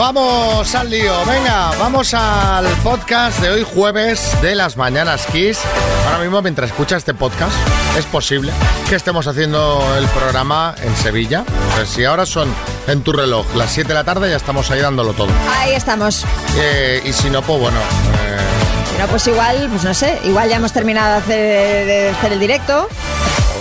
Vamos 0.00 0.74
al 0.74 0.88
lío, 0.88 1.12
venga, 1.26 1.72
vamos 1.78 2.14
al 2.14 2.64
podcast 2.82 3.38
de 3.40 3.50
hoy 3.50 3.66
jueves 3.70 4.34
de 4.40 4.54
las 4.54 4.78
Mañanas 4.78 5.26
Kiss. 5.26 5.58
Ahora 6.06 6.20
mismo, 6.20 6.40
mientras 6.40 6.70
escucha 6.70 6.96
este 6.96 7.12
podcast, 7.12 7.52
es 7.98 8.06
posible 8.06 8.50
que 8.88 8.94
estemos 8.94 9.26
haciendo 9.26 9.84
el 9.98 10.06
programa 10.06 10.74
en 10.82 10.96
Sevilla. 10.96 11.44
Pues 11.76 11.90
si 11.90 12.06
ahora 12.06 12.24
son 12.24 12.48
en 12.86 13.02
tu 13.02 13.12
reloj 13.12 13.44
las 13.54 13.72
7 13.72 13.88
de 13.88 13.94
la 13.94 14.04
tarde, 14.04 14.30
ya 14.30 14.36
estamos 14.36 14.70
ahí 14.70 14.80
dándolo 14.80 15.12
todo. 15.12 15.28
Ahí 15.58 15.74
estamos. 15.74 16.24
Eh, 16.56 17.02
y 17.04 17.12
si 17.12 17.28
no, 17.28 17.42
pues 17.42 17.60
bueno... 17.60 17.78
Eh... 17.78 19.00
No, 19.00 19.06
pues 19.06 19.26
igual, 19.26 19.68
pues 19.68 19.84
no 19.84 19.92
sé, 19.92 20.18
igual 20.24 20.48
ya 20.48 20.56
hemos 20.56 20.72
terminado 20.72 21.10
de 21.10 21.18
hacer, 21.18 21.86
de 21.86 22.08
hacer 22.08 22.32
el 22.32 22.40
directo 22.40 22.88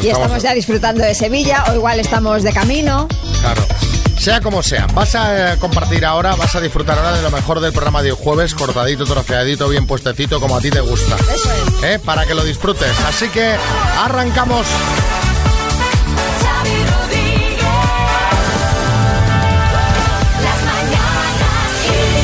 y 0.01 0.07
estamos 0.07 0.41
ya 0.41 0.53
disfrutando 0.53 1.03
de 1.03 1.13
Sevilla 1.15 1.65
o 1.69 1.75
igual 1.75 1.99
estamos 1.99 2.43
de 2.43 2.53
camino. 2.53 3.09
Claro. 3.41 3.61
Sea 4.19 4.41
como 4.41 4.61
sea, 4.61 4.85
vas 4.87 5.15
a 5.15 5.53
eh, 5.53 5.57
compartir 5.59 6.03
ahora, 6.03 6.35
vas 6.35 6.53
a 6.53 6.59
disfrutar 6.59 6.97
ahora 6.97 7.15
de 7.15 7.21
lo 7.21 7.31
mejor 7.31 7.61
del 7.61 7.71
programa 7.71 8.03
de 8.03 8.11
jueves, 8.11 8.53
cortadito, 8.53 9.05
troceadito, 9.05 9.69
bien 9.69 9.87
puestecito, 9.87 10.41
como 10.41 10.57
a 10.57 10.59
ti 10.59 10.69
te 10.69 10.81
gusta. 10.81 11.15
Eso 11.15 11.49
es. 11.49 11.83
¿Eh? 11.83 12.01
Para 12.03 12.25
que 12.25 12.35
lo 12.35 12.43
disfrutes. 12.43 12.99
Así 13.07 13.29
que 13.29 13.55
arrancamos. 13.97 14.67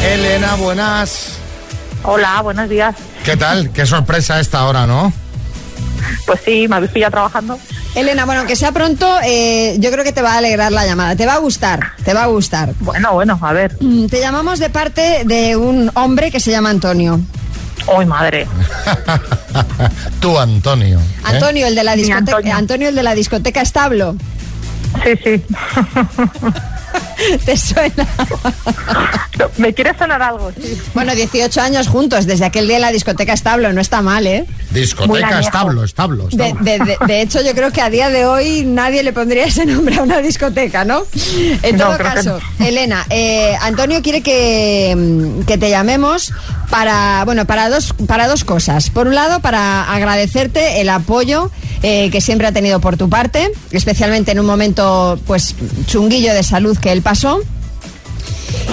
Elena, 0.04 0.56
buenas. 0.56 1.38
Hola, 2.04 2.42
buenos 2.42 2.68
días. 2.68 2.94
¿Qué 3.24 3.38
tal? 3.38 3.72
Qué 3.72 3.86
sorpresa 3.86 4.42
esta 4.42 4.66
hora, 4.66 4.86
¿no? 4.86 5.14
Pues 6.26 6.42
sí, 6.44 6.68
me 6.68 6.76
habéis 6.76 6.92
pillado 6.92 7.12
trabajando. 7.12 7.58
Elena, 7.96 8.26
bueno, 8.26 8.46
que 8.46 8.56
sea 8.58 8.72
pronto, 8.74 9.08
eh, 9.24 9.78
yo 9.80 9.90
creo 9.90 10.04
que 10.04 10.12
te 10.12 10.22
va 10.22 10.34
a 10.34 10.38
alegrar 10.40 10.72
la 10.72 10.86
llamada. 10.86 11.16
Te 11.16 11.26
va 11.26 11.34
a 11.36 11.38
gustar, 11.38 11.94
te 12.04 12.14
va 12.14 12.24
a 12.24 12.28
gustar. 12.28 12.74
Bueno, 12.82 13.14
bueno, 13.14 13.40
a 13.42 13.54
ver. 13.54 13.78
Mm, 13.80 14.08
Te 14.08 14.20
llamamos 14.20 14.60
de 14.60 14.70
parte 14.70 15.24
de 15.26 15.56
un 15.56 15.90
hombre 15.96 16.30
que 16.30 16.40
se 16.42 16.52
llama 16.52 16.70
Antonio. 16.72 17.22
¡Ay, 17.98 18.06
madre! 18.06 18.48
Tú, 20.20 20.38
Antonio. 20.38 21.00
¿eh? 21.00 21.04
Antonio, 21.24 21.68
el 21.68 21.76
de 21.76 21.84
la 21.84 21.96
discoteca. 21.96 22.18
Antonio. 22.36 22.56
Antonio, 22.56 22.90
el 22.90 22.96
de 22.96 23.04
la 23.04 23.16
discoteca 23.16 23.62
establo. 23.62 24.16
Sí, 25.04 25.12
sí. 25.24 25.44
¿Te 27.46 27.58
suena? 27.58 28.08
¿Me 29.58 29.74
quiere 29.74 29.98
sonar 29.98 30.22
algo? 30.22 30.52
Sí. 30.52 30.78
Bueno, 30.94 31.14
18 31.16 31.62
años 31.62 31.88
juntos, 31.88 32.26
desde 32.26 32.46
aquel 32.46 32.68
día 32.68 32.78
en 32.78 32.82
la 32.82 32.92
discoteca 32.92 33.34
establo, 33.34 33.72
no 33.74 33.82
está 33.82 34.02
mal, 34.02 34.26
¿eh? 34.28 34.46
Discoteca, 34.72 35.40
establo, 35.40 35.84
establo. 35.84 36.28
De, 36.28 36.48
establo. 36.50 36.64
de- 36.64 36.80
de- 36.80 36.98
de 37.06 37.22
hecho, 37.22 37.42
yo 37.42 37.54
creo 37.54 37.72
que 37.72 37.82
a 37.82 37.90
día 37.90 38.10
de 38.10 38.26
hoy 38.26 38.64
nadie 38.66 39.04
le 39.04 39.14
pondría 39.14 39.46
ese 39.46 39.66
nombre 39.66 39.96
a 39.98 40.04
una 40.04 40.20
discoteca, 40.20 40.84
¿no? 40.86 41.04
En 41.64 41.78
No, 41.78 41.86
todo 41.86 41.98
que 41.98 42.04
caso, 42.04 42.40
Elena, 42.60 43.06
eh, 43.10 43.56
Antonio 43.62 44.02
quiere 44.02 44.22
que, 44.22 44.94
mm, 44.96 45.42
que 45.46 45.58
te 45.58 45.70
llamemos 45.70 46.32
para, 46.70 47.24
bueno, 47.26 47.46
para 47.46 47.70
dos, 47.70 47.94
para 48.08 48.28
dos 48.28 48.44
cosas. 48.44 48.90
Por 48.90 49.08
un 49.08 49.16
lado, 49.16 49.40
para 49.40 49.84
agradecerte 49.94 50.82
el 50.82 50.90
apoyo 50.90 51.52
eh, 51.84 52.10
que 52.10 52.20
siempre 52.22 52.48
ha 52.48 52.52
tenido 52.52 52.80
por 52.80 52.98
tu 52.98 53.10
parte, 53.10 53.52
especialmente 53.72 54.32
en 54.32 54.40
un 54.40 54.46
momento, 54.48 55.20
pues, 55.28 55.56
chunguillo 55.86 56.34
de 56.34 56.42
salud 56.42 56.78
que 56.78 56.92
él 56.92 57.02
pasó. 57.06 57.40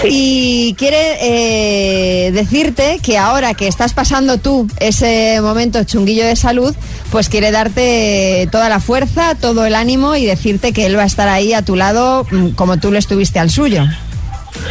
Y 0.03 0.73
quiere 0.73 1.17
eh, 1.21 2.31
decirte 2.31 2.99
que 3.01 3.17
ahora 3.17 3.53
que 3.53 3.67
estás 3.67 3.93
pasando 3.93 4.39
tú 4.39 4.67
ese 4.79 5.39
momento 5.39 5.83
chunguillo 5.83 6.25
de 6.25 6.35
salud, 6.35 6.75
pues 7.11 7.29
quiere 7.29 7.51
darte 7.51 8.49
toda 8.51 8.69
la 8.69 8.79
fuerza, 8.79 9.35
todo 9.35 9.65
el 9.65 9.75
ánimo 9.75 10.15
y 10.15 10.25
decirte 10.25 10.73
que 10.73 10.87
él 10.87 10.97
va 10.97 11.03
a 11.03 11.05
estar 11.05 11.29
ahí 11.29 11.53
a 11.53 11.61
tu 11.61 11.75
lado 11.75 12.25
mm, 12.31 12.49
como 12.49 12.77
tú 12.77 12.91
lo 12.91 12.97
estuviste 12.97 13.39
al 13.39 13.51
suyo. 13.51 13.85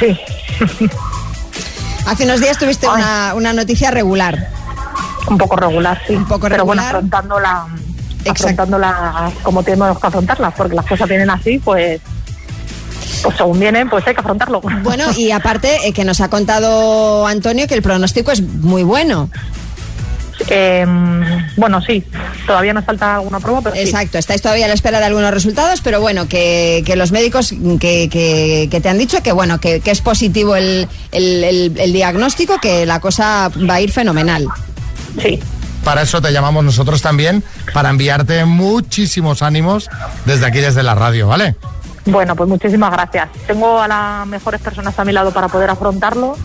Sí. 0.01 0.19
Hace 2.07 2.25
unos 2.25 2.41
días 2.41 2.59
tuviste 2.59 2.89
una, 2.89 3.33
una 3.35 3.53
noticia 3.53 3.93
regular. 3.93 4.51
Un 5.29 5.39
poco 5.39 5.55
regular, 5.57 6.03
sí. 6.07 6.15
Un 6.15 6.27
poco 6.27 6.49
Pero 6.49 6.65
bueno, 6.67 6.83
regular. 6.83 6.97
afrontándola, 6.97 7.67
afrontándola 8.29 9.33
como 9.45 9.63
tenemos 9.63 9.99
que 9.99 10.07
afrontarlas, 10.09 10.53
porque 10.55 10.75
las 10.75 10.85
cosas 10.85 11.09
vienen 11.09 11.31
así, 11.31 11.59
pues, 11.59 12.01
pues 13.23 13.37
según 13.37 13.59
vienen, 13.61 13.89
pues 13.89 14.07
hay 14.07 14.15
que 14.15 14.21
afrontarlo. 14.21 14.61
Bueno, 14.83 15.05
y 15.17 15.31
aparte 15.31 15.87
eh, 15.89 15.93
que 15.93 16.05
nos 16.05 16.21
ha 16.21 16.29
contado 16.29 17.27
Antonio 17.27 17.67
que 17.67 17.75
el 17.75 17.83
pronóstico 17.83 18.31
es 18.33 18.43
muy 18.43 18.83
bueno. 18.83 19.31
Eh, 20.49 20.85
bueno, 21.57 21.81
sí, 21.83 22.03
todavía 22.47 22.73
nos 22.73 22.85
falta 22.85 23.17
alguna 23.17 23.39
prueba, 23.39 23.61
pero 23.63 23.77
sí. 23.77 23.83
Exacto, 23.83 24.19
estáis 24.19 24.43
todavía 24.43 24.65
a 24.65 24.69
la 24.69 24.75
espera 24.75 24.99
de 24.99 25.05
algunos 25.07 25.31
resultados, 25.31 25.81
pero 25.83 26.01
bueno, 26.01 26.27
que, 26.27 26.83
que 26.85 26.97
los 26.97 27.13
médicos 27.13 27.51
que, 27.79 28.09
que- 28.11 28.69
que 28.71 28.81
te 28.81 28.89
han 28.89 28.99
dicho 28.99 29.23
que 29.23 29.31
bueno, 29.31 29.61
que, 29.61 29.81
que 29.81 29.91
es 29.93 30.01
positivo 30.01 30.57
el, 30.57 30.89
el- 31.13 31.45
el- 31.45 31.73
el 31.79 31.93
diagnóstico, 31.93 32.59
que 32.61 32.87
la 32.87 32.99
cosa 32.99 33.51
va 33.69 33.75
a 33.75 33.81
ir 33.81 33.93
fenomenal. 33.93 34.47
Sí. 35.23 35.39
Para 35.85 36.03
eso 36.03 36.21
te 36.23 36.33
llamamos 36.33 36.65
nosotros 36.65 37.03
también, 37.03 37.45
para 37.73 37.91
enviarte 37.91 38.45
muchísimos 38.45 39.43
ánimos 39.43 39.91
desde 40.25 40.47
aquí, 40.47 40.59
desde 40.59 40.83
la 40.83 40.95
radio, 40.95 41.29
¿vale? 41.29 41.55
Bueno, 42.07 42.35
pues 42.35 42.49
muchísimas 42.49 42.91
gracias. 42.91 43.29
Tengo 43.47 43.81
a 43.81 43.89
las 43.89 44.27
mejores 44.27 44.61
personas 44.61 44.99
a 44.99 45.05
mi 45.05 45.13
lado 45.13 45.31
para 45.33 45.49
poder 45.49 45.71
afrontarlo 45.71 46.37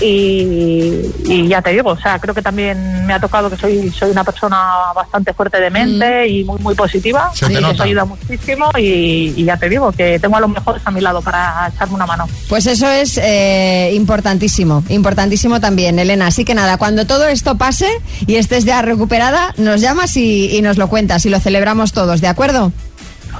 y, 0.00 1.12
y 1.26 1.48
ya 1.48 1.60
te 1.60 1.70
digo, 1.70 1.90
o 1.90 1.98
sea, 1.98 2.18
creo 2.18 2.34
que 2.34 2.40
también 2.40 3.06
me 3.06 3.12
ha 3.12 3.20
tocado 3.20 3.50
que 3.50 3.56
soy 3.56 3.90
soy 3.90 4.10
una 4.10 4.24
persona 4.24 4.56
bastante 4.94 5.34
fuerte 5.34 5.60
de 5.60 5.68
mente 5.68 6.26
y 6.26 6.44
muy 6.44 6.58
muy 6.60 6.74
positiva, 6.74 7.30
que 7.38 7.60
nota. 7.60 7.72
eso 7.72 7.82
ayuda 7.82 8.04
muchísimo 8.06 8.70
y, 8.78 9.34
y 9.36 9.44
ya 9.44 9.58
te 9.58 9.68
digo 9.68 9.92
que 9.92 10.18
tengo 10.18 10.36
a 10.36 10.40
los 10.40 10.48
mejores 10.48 10.82
a 10.86 10.90
mi 10.90 11.00
lado 11.00 11.20
para 11.20 11.70
echarme 11.74 11.94
una 11.96 12.06
mano. 12.06 12.26
Pues 12.48 12.66
eso 12.66 12.88
es 12.88 13.18
eh, 13.18 13.92
importantísimo, 13.94 14.82
importantísimo 14.88 15.60
también, 15.60 15.98
Elena. 15.98 16.28
Así 16.28 16.44
que 16.44 16.54
nada, 16.54 16.78
cuando 16.78 17.06
todo 17.06 17.26
esto 17.26 17.58
pase 17.58 17.88
y 18.26 18.36
estés 18.36 18.64
ya 18.64 18.80
recuperada, 18.80 19.52
nos 19.58 19.82
llamas 19.82 20.16
y, 20.16 20.56
y 20.56 20.62
nos 20.62 20.78
lo 20.78 20.88
cuentas 20.88 21.26
y 21.26 21.30
lo 21.30 21.40
celebramos 21.40 21.92
todos, 21.92 22.22
¿de 22.22 22.28
acuerdo? 22.28 22.72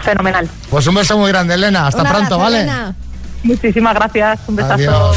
Fenomenal. 0.03 0.49
Pues 0.71 0.87
un 0.87 0.95
beso 0.95 1.19
muy 1.19 1.29
grande, 1.31 1.55
Elena. 1.55 1.87
Hasta 1.87 2.05
pronto, 2.05 2.39
¿vale? 2.39 2.63
Elena. 2.63 2.95
Muchísimas 3.43 3.95
gracias, 3.95 4.41
un 4.47 4.57
besazo. 4.57 4.75
Adiós. 4.75 5.17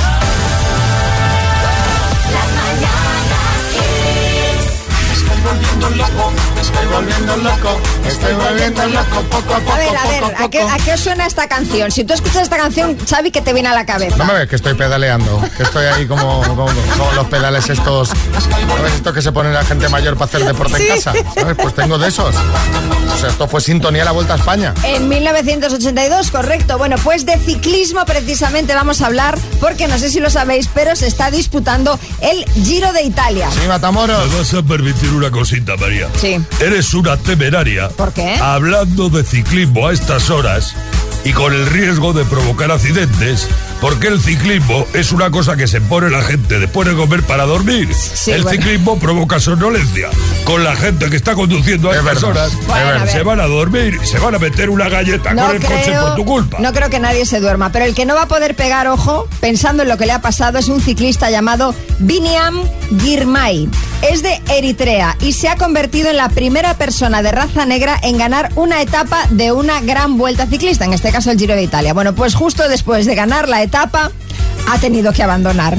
Volviendo 6.94 7.38
loco, 7.38 7.80
estoy 8.08 8.34
volviendo 8.34 8.86
loco 8.88 9.22
poco 9.30 9.54
a 9.56 9.60
poco. 9.60 9.74
A 9.74 9.78
ver, 9.78 9.90
a 9.90 10.02
poco 10.04 10.28
ver, 10.28 10.36
¿a 10.44 10.50
qué, 10.50 10.62
a 10.62 10.78
qué 10.78 10.94
os 10.94 11.00
suena 11.00 11.26
esta 11.26 11.48
canción? 11.48 11.92
Si 11.92 12.04
tú 12.04 12.14
escuchas 12.14 12.44
esta 12.44 12.58
canción, 12.58 12.98
Xavi, 13.10 13.32
¿qué 13.32 13.42
te 13.42 13.54
viene 13.54 13.70
a 13.70 13.74
la 13.74 13.86
cabeza? 13.86 14.16
No 14.18 14.26
me 14.26 14.34
ves 14.34 14.48
que 14.48 14.56
estoy 14.56 14.74
pedaleando, 14.76 15.42
que 15.58 15.64
estoy 15.64 15.86
ahí 15.86 16.06
como, 16.08 16.42
como, 16.44 16.66
como 16.66 17.12
los 17.16 17.28
pedales 17.28 17.70
estos, 17.70 18.10
¿sabes? 18.10 18.94
Esto 18.94 19.14
que 19.14 19.22
se 19.22 19.32
pone 19.32 19.52
la 19.52 19.66
gente 19.66 19.90
mayor 19.90 20.14
para 20.16 20.26
hacer 20.26 20.46
deporte 20.46 20.78
Sí. 20.78 20.84
en 20.88 20.96
casa, 20.96 21.14
¿sabes? 21.36 21.56
Pues 21.62 21.74
tengo 21.76 21.98
de 21.98 22.08
esos. 22.10 22.36
O 22.36 23.18
sea, 23.18 23.30
esto 23.30 23.48
fue 23.48 23.62
sintonía 23.62 24.02
a 24.04 24.06
la 24.06 24.12
Vuelta 24.12 24.34
a 24.34 24.38
España. 24.38 24.74
En 24.84 25.08
1982, 25.10 26.32
correcto. 26.32 26.78
Bueno, 26.78 26.96
pues 27.04 27.26
de 27.26 27.38
ciclismo 27.38 28.06
precisamente 28.06 28.74
vamos 28.74 29.02
a 29.02 29.08
hablar, 29.08 29.38
porque 29.60 29.88
no 29.88 29.98
sé 29.98 30.10
si 30.10 30.20
lo 30.20 30.30
sabéis, 30.30 30.70
pero 30.74 30.96
se 30.96 31.08
está 31.08 31.32
disputando 31.32 32.00
el 32.22 32.44
Giro 32.64 32.92
de 32.94 33.04
Italia. 33.04 33.50
Sí, 33.52 33.68
Matamoros. 33.68 34.30
Me 34.32 34.38
vas 34.40 34.54
a 34.54 34.64
permitir 34.64 35.10
una 35.12 35.30
cosita, 35.32 35.76
María. 35.78 36.08
Sí. 36.20 36.40
Eres 36.60 36.83
una 36.94 37.16
temeraria. 37.16 37.88
¿Por 37.88 38.12
qué? 38.12 38.36
Hablando 38.36 39.08
de 39.10 39.24
ciclismo 39.24 39.88
a 39.88 39.94
estas 39.94 40.30
horas 40.30 40.76
y 41.24 41.32
con 41.32 41.54
el 41.54 41.66
riesgo 41.68 42.12
de 42.12 42.26
provocar 42.26 42.72
accidentes, 42.72 43.48
porque 43.84 44.08
el 44.08 44.22
ciclismo 44.22 44.88
es 44.94 45.12
una 45.12 45.30
cosa 45.30 45.58
que 45.58 45.68
se 45.68 45.82
pone 45.82 46.10
la 46.10 46.22
gente 46.22 46.58
después 46.58 46.88
de 46.88 46.96
comer 46.96 47.22
para 47.24 47.44
dormir. 47.44 47.94
Sí, 47.94 48.32
el 48.32 48.44
bueno. 48.44 48.58
ciclismo 48.58 48.98
provoca 48.98 49.42
somnolencia. 49.42 50.10
Con 50.46 50.64
la 50.64 50.74
gente 50.78 51.10
que 51.10 51.18
está 51.18 51.36
conduciendo 51.36 51.90
a 51.92 51.96
Es 51.96 52.00
estas 52.00 52.24
horas, 52.24 52.52
Bueno, 52.66 53.06
se 53.08 53.24
van 53.24 53.42
a 53.42 53.46
dormir 53.46 54.00
y 54.02 54.08
se 54.08 54.20
van 54.20 54.36
a 54.36 54.40
meter 54.40 54.70
una 54.70 54.88
galleta 54.88 55.36
con 55.36 55.56
el 55.56 55.62
coche 55.62 55.94
por 56.00 56.16
tu 56.16 56.24
culpa. 56.24 56.60
no 56.62 56.72
creo 56.72 56.90
que 56.90 57.02
nadie 57.02 57.26
se 57.26 57.42
duerma, 57.42 57.74
pero 57.74 57.84
el 57.84 57.94
que 57.94 58.06
no 58.06 58.16
va 58.16 58.22
a 58.22 58.28
poder 58.30 58.56
pegar 58.56 58.88
ojo, 58.88 59.28
pensando 59.42 59.84
en 59.84 59.90
lo 59.90 59.98
que 59.98 60.06
le 60.06 60.14
ha 60.14 60.22
pasado, 60.22 60.60
es 60.60 60.70
un 60.70 60.80
ciclista 60.80 61.30
llamado 61.30 61.76
Biniam 62.00 62.64
Girmay. 63.02 63.68
Es 64.10 64.22
de 64.22 64.42
Eritrea 64.50 65.18
y 65.22 65.32
se 65.32 65.48
ha 65.48 65.56
convertido 65.56 66.10
en 66.10 66.18
la 66.18 66.28
primera 66.30 66.74
persona 66.74 67.22
de 67.22 67.32
raza 67.32 67.66
negra 67.66 67.98
en 68.04 68.18
ganar 68.18 68.52
una 68.56 68.82
etapa 68.82 69.26
de 69.30 69.54
una 69.54 69.80
gran 69.80 70.18
vuelta 70.18 70.46
ciclista, 70.46 70.84
en 70.84 70.94
este 70.94 71.12
caso 71.12 71.32
el 71.32 71.40
Giro 71.40 71.56
de 71.56 71.64
Italia. 71.64 71.94
Bueno, 71.94 72.14
pues 72.14 72.36
justo 72.36 72.68
después 72.68 73.06
de 73.06 73.16
ganar 73.16 73.48
la 73.48 73.62
etapa, 73.62 73.73
ha 73.76 74.78
tenido 74.80 75.12
que 75.14 75.24
abandonar. 75.24 75.78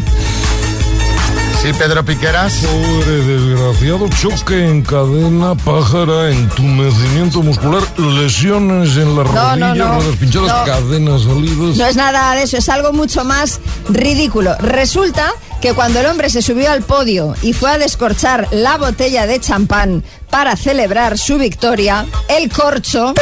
Sí, 1.62 1.72
Pedro 1.78 2.04
Piqueras. 2.04 2.52
Pobre 2.56 3.24
desgraciado, 3.24 4.08
choque 4.20 4.66
en 4.68 4.82
cadena, 4.82 5.54
pájara, 5.54 6.30
entumecimiento 6.30 7.42
muscular, 7.42 7.82
lesiones 7.98 8.96
en 8.98 9.16
las 9.16 9.26
No, 9.32 9.56
no, 9.56 9.68
rodillas, 9.68 9.76
no. 9.76 9.94
ruedas 10.00 10.16
pinchadas, 10.18 10.48
No. 10.48 10.64
cadenas 10.72 11.22
salidas. 11.22 11.76
No 11.76 11.86
es 11.86 11.96
nada 11.96 12.34
de 12.34 12.42
eso, 12.42 12.58
es 12.58 12.68
algo 12.68 12.92
mucho 12.92 13.24
más 13.24 13.60
ridículo. 13.88 14.54
Resulta 14.58 15.32
que 15.62 15.72
cuando 15.72 16.00
el 16.00 16.06
hombre 16.06 16.28
se 16.28 16.42
subió 16.42 16.70
al 16.70 16.82
podio 16.82 17.34
y 17.40 17.54
fue 17.54 17.70
a 17.70 17.78
descorchar 17.78 18.46
la 18.50 18.76
botella 18.76 19.26
de 19.26 19.40
champán 19.40 20.04
para 20.28 20.56
celebrar 20.56 21.16
su 21.16 21.38
victoria, 21.38 22.04
el 22.28 22.50
corcho 22.52 23.14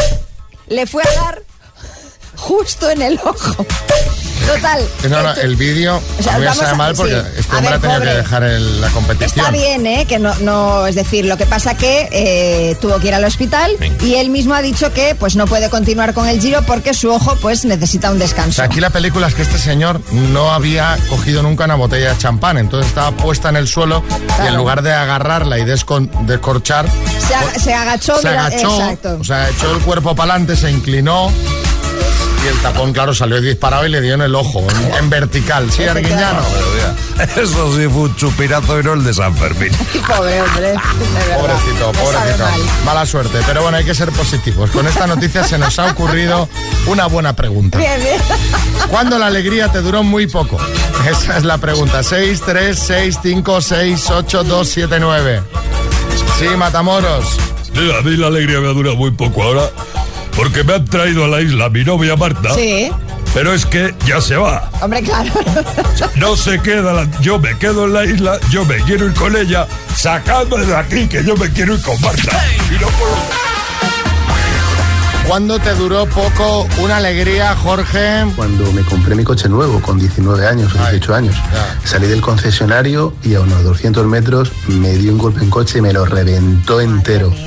le 0.66 0.86
fue 0.88 1.04
a 1.04 1.20
dar 1.22 1.42
justo 2.34 2.90
en 2.90 3.02
el 3.02 3.20
ojo. 3.24 3.64
Total. 4.46 4.82
No, 5.08 5.22
no, 5.22 5.32
el 5.34 5.56
vídeo 5.56 6.00
O 6.18 6.22
sea, 6.22 6.34
a 6.34 6.70
a- 6.70 6.74
mal 6.74 6.94
porque 6.94 7.12
sí. 7.14 7.26
este 7.38 7.56
hombre 7.56 7.70
ver, 7.70 7.78
ha 7.78 7.80
tenido 7.80 7.98
pobre. 8.00 8.10
que 8.10 8.16
dejar 8.16 8.42
el- 8.44 8.80
la 8.80 8.88
competición. 8.90 9.46
Está 9.46 9.50
bien, 9.50 9.86
¿eh? 9.86 10.06
Que 10.06 10.18
no, 10.18 10.34
no, 10.36 10.86
es 10.86 10.94
decir, 10.94 11.24
lo 11.26 11.36
que 11.36 11.46
pasa 11.46 11.74
que 11.74 12.08
eh, 12.12 12.76
tuvo 12.80 12.98
que 12.98 13.08
ir 13.08 13.14
al 13.14 13.24
hospital 13.24 13.72
y 14.00 14.14
él 14.16 14.30
mismo 14.30 14.54
ha 14.54 14.62
dicho 14.62 14.92
que 14.92 15.14
pues 15.14 15.36
no 15.36 15.46
puede 15.46 15.70
continuar 15.70 16.14
con 16.14 16.28
el 16.28 16.40
Giro 16.40 16.62
porque 16.62 16.94
su 16.94 17.10
ojo 17.10 17.36
pues 17.40 17.64
necesita 17.64 18.10
un 18.10 18.16
O 18.16 18.20
descanso. 18.20 18.52
sea, 18.56 18.64
aquí 18.66 18.80
la 18.80 18.90
película 18.90 19.26
es 19.28 19.34
que 19.34 19.42
este 19.42 19.58
señor 19.58 20.00
no 20.12 20.52
había 20.52 20.96
cogido 21.08 21.42
nunca 21.42 21.64
una 21.64 21.74
botella 21.74 22.10
de 22.12 22.18
champán, 22.18 22.58
entonces 22.58 22.88
estaba 22.88 23.10
puesta 23.12 23.48
en 23.48 23.56
el 23.56 23.68
suelo 23.68 24.02
y 24.44 24.46
en 24.46 24.56
lugar 24.56 24.82
de 24.82 24.92
agarrarla 24.92 25.58
y 25.58 25.62
descon- 25.62 26.10
descorchar, 26.26 26.86
Se, 27.54 27.60
se 27.60 27.74
agachó, 27.74 28.16
se 28.20 28.28
mira, 28.28 28.46
agachó, 28.46 28.80
exacto. 28.80 29.18
o 29.20 29.24
sea, 29.24 29.48
echó 29.48 29.72
el 29.74 29.80
cuerpo 29.82 30.14
para 30.14 30.32
adelante, 30.34 30.56
se 30.56 30.70
inclinó 30.70 31.30
y 32.44 32.48
el 32.48 32.58
tapón, 32.58 32.92
claro, 32.92 33.14
salió 33.14 33.40
disparado 33.40 33.86
y 33.86 33.88
le 33.88 34.00
dio 34.00 34.14
en 34.14 34.22
el 34.22 34.34
ojo, 34.34 34.66
en, 34.68 34.94
en 34.94 35.10
vertical. 35.10 35.70
Sí, 35.70 35.84
Arguiñano. 35.84 36.40
Eso 37.36 37.76
sí 37.76 37.86
fue 37.88 38.02
un 38.02 38.16
chupinazo 38.16 38.80
y 38.80 38.82
no 38.82 38.94
el 38.94 39.04
de 39.04 39.14
San 39.14 39.36
Fermín. 39.36 39.70
Pobre 40.08 40.42
hombre. 40.42 40.74
Pobrecito, 41.38 41.92
pobrecito. 41.92 42.44
mal. 42.44 42.60
Mala 42.84 43.06
suerte, 43.06 43.38
pero 43.46 43.62
bueno, 43.62 43.76
hay 43.76 43.84
que 43.84 43.94
ser 43.94 44.10
positivos. 44.10 44.70
Con 44.70 44.86
esta 44.88 45.06
noticia 45.06 45.44
se 45.44 45.56
nos 45.56 45.78
ha 45.78 45.92
ocurrido 45.92 46.48
una 46.86 47.06
buena 47.06 47.34
pregunta. 47.36 47.78
Bien, 47.78 48.00
bien. 48.00 48.20
¿Cuándo 48.88 49.18
la 49.18 49.26
alegría 49.26 49.70
te 49.70 49.80
duró 49.80 50.02
muy 50.02 50.26
poco? 50.26 50.58
Esa 51.08 51.38
es 51.38 51.44
la 51.44 51.58
pregunta. 51.58 52.02
6, 52.02 52.42
3, 52.44 52.78
6, 52.78 53.18
5, 53.22 53.60
6, 53.60 54.10
8, 54.10 54.44
2, 54.44 54.68
7, 54.68 54.96
9. 55.00 55.42
Sí, 56.40 56.46
Matamoros. 56.56 57.36
A 57.98 58.02
mí 58.02 58.16
la 58.16 58.26
alegría 58.26 58.60
me 58.60 58.68
dura 58.74 58.92
muy 58.94 59.12
poco 59.12 59.42
ahora 59.42 59.70
porque 60.36 60.64
me 60.64 60.74
han 60.74 60.84
traído 60.84 61.24
a 61.24 61.28
la 61.28 61.40
isla 61.40 61.68
mi 61.68 61.84
novia 61.84 62.16
Marta. 62.16 62.54
Sí, 62.54 62.90
Pero 63.34 63.52
es 63.54 63.64
que 63.64 63.94
ya 64.06 64.20
se 64.20 64.36
va. 64.36 64.70
hombre, 64.82 65.02
claro. 65.02 65.32
No 66.16 66.36
se 66.36 66.60
queda, 66.60 66.92
la- 66.92 67.08
yo 67.20 67.38
me 67.38 67.56
quedo 67.58 67.86
en 67.86 67.92
la 67.94 68.04
isla, 68.04 68.38
yo 68.50 68.64
me 68.66 68.76
quiero 68.84 69.06
ir 69.06 69.14
con 69.14 69.34
ella, 69.36 69.66
sacadme 69.96 70.64
de 70.66 70.76
aquí 70.76 71.06
que 71.08 71.24
yo 71.24 71.34
me 71.36 71.50
quiero 71.50 71.74
ir 71.74 71.82
con 71.82 71.98
Marta. 72.00 72.44
Y 72.70 72.74
no 72.80 72.88
puedo. 72.88 73.51
¿Cuándo 75.28 75.58
te 75.60 75.72
duró 75.74 76.04
poco 76.06 76.66
una 76.78 76.98
alegría, 76.98 77.54
Jorge? 77.56 78.24
Cuando 78.36 78.70
me 78.72 78.82
compré 78.82 79.14
mi 79.14 79.24
coche 79.24 79.48
nuevo 79.48 79.80
con 79.80 79.98
19 79.98 80.46
años 80.46 80.74
o 80.74 80.78
Ay, 80.78 80.98
18 80.98 81.14
años, 81.14 81.34
ya. 81.36 81.78
salí 81.88 82.06
del 82.06 82.20
concesionario 82.20 83.14
y 83.22 83.34
a 83.34 83.40
unos 83.40 83.62
200 83.64 84.04
metros 84.06 84.52
me 84.66 84.90
dio 84.90 85.12
un 85.12 85.18
golpe 85.18 85.40
en 85.42 85.48
coche 85.48 85.78
y 85.78 85.80
me 85.80 85.92
lo 85.92 86.04
reventó 86.04 86.80
entero. 86.80 87.32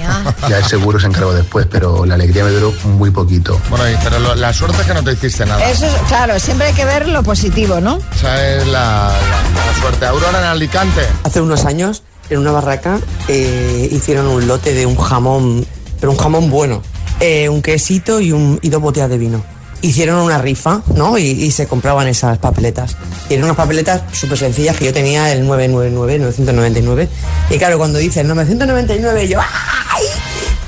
Ya 0.50 0.57
el 0.57 0.66
seguro 0.66 1.00
se 1.00 1.07
encargó 1.07 1.33
después, 1.33 1.68
pero 1.69 2.06
la 2.06 2.16
alegría 2.16 2.44
me 2.44 2.51
duró 2.51 2.72
muy 2.86 3.12
poquito. 3.12 3.60
Bueno, 3.69 4.00
pero 4.04 4.19
lo- 4.19 4.36
la 4.36 4.54
suerte 4.54 4.81
es 4.81 4.88
que 4.88 4.94
no 4.94 5.04
te 5.04 5.13
hiciste 5.13 5.45
nada. 5.45 5.63
Eso 5.69 5.86
es, 5.86 5.94
claro, 6.07 6.39
siempre 6.39 6.68
hay 6.68 6.74
que 6.74 6.86
ver 6.86 7.07
lo 7.07 7.22
positivo, 7.24 7.80
¿no? 7.81 8.00
Esa 8.16 8.44
es 8.56 8.68
la, 8.68 9.12
la- 9.12 9.66
la 9.74 9.81
suerte. 9.81 10.06
Aurora 10.06 10.39
en 10.39 10.45
Alicante. 10.45 11.01
Hace 11.24 11.42
unos 11.42 11.66
años, 11.66 12.04
en 12.30 12.39
una 12.39 12.51
barraca, 12.51 13.00
eh, 13.27 13.89
hicieron 13.92 14.27
un 14.27 14.48
lote 14.48 14.74
de 14.74 14.86
un 14.86 14.95
jamón, 14.95 15.66
pero 16.00 16.12
un 16.12 16.18
jamón 16.18 16.50
bueno, 16.50 16.81
eh, 17.19 17.50
un 17.50 17.62
quesito 17.62 18.19
y, 18.19 18.31
un, 18.31 18.59
y 18.62 18.69
dos 18.69 18.81
botellas 18.81 19.09
de 19.09 19.17
vino. 19.17 19.44
Hicieron 19.81 20.19
una 20.19 20.39
rifa, 20.39 20.81
¿no? 20.95 21.17
Y, 21.17 21.23
y 21.25 21.51
se 21.51 21.67
compraban 21.67 22.07
esas 22.07 22.38
papeletas. 22.39 22.95
Y 23.29 23.33
eran 23.33 23.45
unas 23.45 23.57
papeletas 23.57 24.01
súper 24.13 24.38
sencillas 24.38 24.75
que 24.77 24.85
yo 24.85 24.94
tenía 24.94 25.31
el 25.31 25.45
999, 25.45 26.19
999. 26.19 27.09
Y 27.51 27.57
claro, 27.57 27.77
cuando 27.77 28.00
dice 28.00 28.21
el 28.21 28.27
999, 28.27 29.27
yo 29.27 29.39
¡ay! 29.39 30.03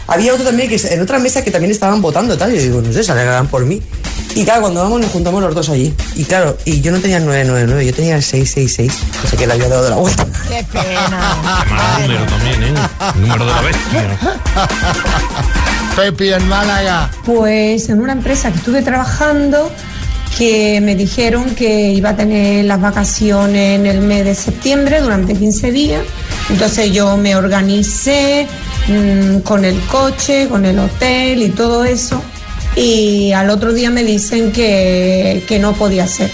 Había 0.08 0.34
otro 0.34 0.46
también 0.46 0.70
que 0.70 0.76
en 0.76 1.02
otra 1.02 1.20
mesa 1.20 1.44
que 1.44 1.52
también 1.52 1.72
estaban 1.72 2.02
votando 2.02 2.38
tal. 2.38 2.54
Y 2.54 2.58
yo 2.58 2.62
digo, 2.62 2.82
no 2.82 2.94
sé, 2.94 3.04
se 3.04 3.12
alegrarán 3.12 3.48
por 3.48 3.66
mí. 3.66 3.82
Y 4.36 4.44
claro, 4.46 4.62
cuando 4.62 4.84
vamos 4.84 5.02
nos 5.02 5.12
juntamos 5.12 5.42
los 5.42 5.56
dos 5.56 5.70
allí. 5.70 5.94
Y 6.16 6.24
claro, 6.24 6.56
y 6.64 6.82
yo 6.82 6.92
no 6.92 7.00
tenía 7.00 7.18
el 7.18 7.26
999, 7.26 7.86
yo 7.86 7.94
tenía 7.94 8.16
el 8.18 8.24
666. 8.24 8.94
O 9.24 9.28
sea 9.28 9.40
que 9.40 9.48
le 9.48 9.54
había 9.54 9.68
dado 9.68 9.90
la 9.90 9.96
vuelta. 9.96 10.28
Qué 10.48 10.64
pena. 10.72 11.36
Mal 11.70 12.02
número 12.04 12.26
también, 12.26 12.64
¿eh? 12.64 12.74
El 13.16 13.22
número 13.22 13.46
de 13.46 13.52
la 13.52 13.62
bestia. 13.62 14.20
Pepi 15.98 16.32
en 16.32 16.48
Málaga. 16.48 17.10
Pues 17.26 17.90
en 17.90 18.00
una 18.00 18.12
empresa 18.12 18.52
que 18.52 18.60
estuve 18.60 18.84
trabajando 18.84 19.72
que 20.38 20.80
me 20.80 20.96
dijeron 20.96 21.56
que 21.56 21.90
iba 21.90 22.10
a 22.12 22.16
tener 22.16 22.66
las 22.66 22.80
vacaciones 22.80 23.80
en 23.80 23.88
el 23.88 24.02
mes 24.02 24.24
de 24.24 24.36
septiembre 24.36 25.02
durante 25.02 25.34
15 25.34 25.72
días. 25.72 26.04
Entonces 26.52 26.92
yo 26.92 27.18
me 27.18 27.36
organicé 27.36 28.48
mm, 28.88 29.40
con 29.40 29.66
el 29.66 29.80
coche, 29.88 30.48
con 30.48 30.66
el 30.66 30.78
hotel 30.78 31.42
y 31.42 31.50
todo 31.50 31.84
eso. 31.84 32.22
Y 32.76 33.32
al 33.32 33.50
otro 33.50 33.74
día 33.74 33.90
me 33.90 34.04
dicen 34.04 34.52
que, 34.52 35.44
que 35.48 35.58
no 35.58 35.74
podía 35.74 36.06
ser, 36.06 36.30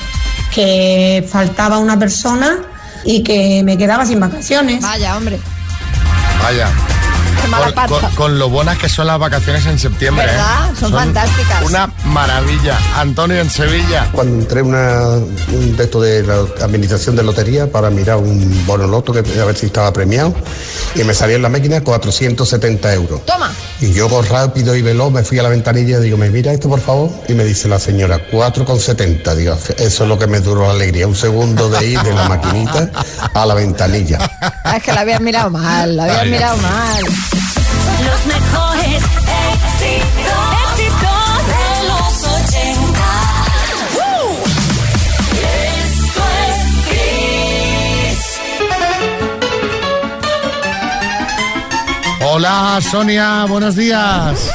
que 0.53 1.25
faltaba 1.31 1.77
una 1.77 1.97
persona 1.97 2.57
y 3.05 3.23
que 3.23 3.63
me 3.63 3.77
quedaba 3.77 4.05
sin 4.05 4.19
vacaciones. 4.19 4.81
Vaya, 4.81 5.15
hombre. 5.15 5.39
Vaya. 6.41 6.69
Mala 7.53 7.65
Con, 7.65 7.73
pata. 7.75 7.87
con- 8.07 8.15
con 8.15 8.39
lo 8.39 8.49
buenas 8.49 8.77
que 8.77 8.89
son 8.89 9.07
las 9.07 9.19
vacaciones 9.19 9.65
en 9.65 9.77
septiembre. 9.79 10.25
¿Verdad? 10.25 10.71
¿eh? 10.71 10.75
Son 10.79 10.91
fantásticas. 10.91 11.63
Una 11.63 11.87
maravilla. 12.05 12.77
Antonio 12.95 13.39
en 13.39 13.49
Sevilla. 13.49 14.09
Cuando 14.11 14.39
entré 14.41 14.61
en 14.61 14.67
una, 14.67 15.07
un 15.51 15.75
de 15.77 15.83
esto 15.83 16.01
de 16.01 16.23
la 16.23 16.35
administración 16.63 17.15
de 17.15 17.23
lotería 17.23 17.71
para 17.71 17.89
mirar 17.89 18.17
un 18.17 18.65
bono 18.65 18.87
loto 18.87 19.13
que 19.13 19.19
a 19.19 19.45
ver 19.45 19.55
si 19.55 19.67
estaba 19.67 19.91
premiado 19.93 20.33
y 20.95 21.03
me 21.03 21.13
salía 21.13 21.35
en 21.35 21.41
la 21.41 21.49
máquina 21.49 21.81
470 21.81 22.93
euros. 22.93 23.25
Toma. 23.25 23.51
Y 23.81 23.91
yo 23.93 24.07
con 24.09 24.25
rápido 24.25 24.75
y 24.75 24.81
veloz 24.81 25.11
me 25.11 25.23
fui 25.23 25.37
a 25.39 25.43
la 25.43 25.49
ventanilla 25.49 25.99
y 25.99 26.03
digo, 26.03 26.17
¿me 26.17 26.29
mira 26.29 26.51
esto 26.53 26.69
por 26.69 26.79
favor? 26.79 27.09
Y 27.27 27.33
me 27.33 27.43
dice 27.43 27.67
la 27.67 27.79
señora, 27.79 28.19
4,70. 28.31 29.35
Digo, 29.35 29.57
eso 29.77 30.03
es 30.03 30.09
lo 30.09 30.17
que 30.17 30.27
me 30.27 30.39
duró 30.39 30.67
la 30.67 30.71
alegría. 30.73 31.07
Un 31.07 31.15
segundo 31.15 31.69
de 31.69 31.85
ir 31.85 31.99
de 32.01 32.13
la 32.13 32.27
maquinita 32.29 32.89
a 33.33 33.45
la 33.45 33.53
ventanilla. 33.53 34.19
Es 34.73 34.81
que 34.81 34.91
la 34.93 35.01
habías 35.01 35.21
mirado 35.21 35.51
mal, 35.51 35.95
la 35.95 36.05
habías 36.05 36.25
mirado 36.25 36.57
mal. 36.57 37.03
Los 38.05 38.25
mejores 38.25 39.03
éxitos, 39.03 40.43
éxitos 40.71 41.37
de 41.47 41.65
los 41.87 42.13
80. 42.23 42.99
¡Uh! 43.95 44.33
Esto 45.83 46.23
es 46.47 46.57
Kiss. 46.89 48.21
Hola, 52.21 52.79
Sonia. 52.91 53.45
Buenos 53.45 53.75
días. 53.75 54.51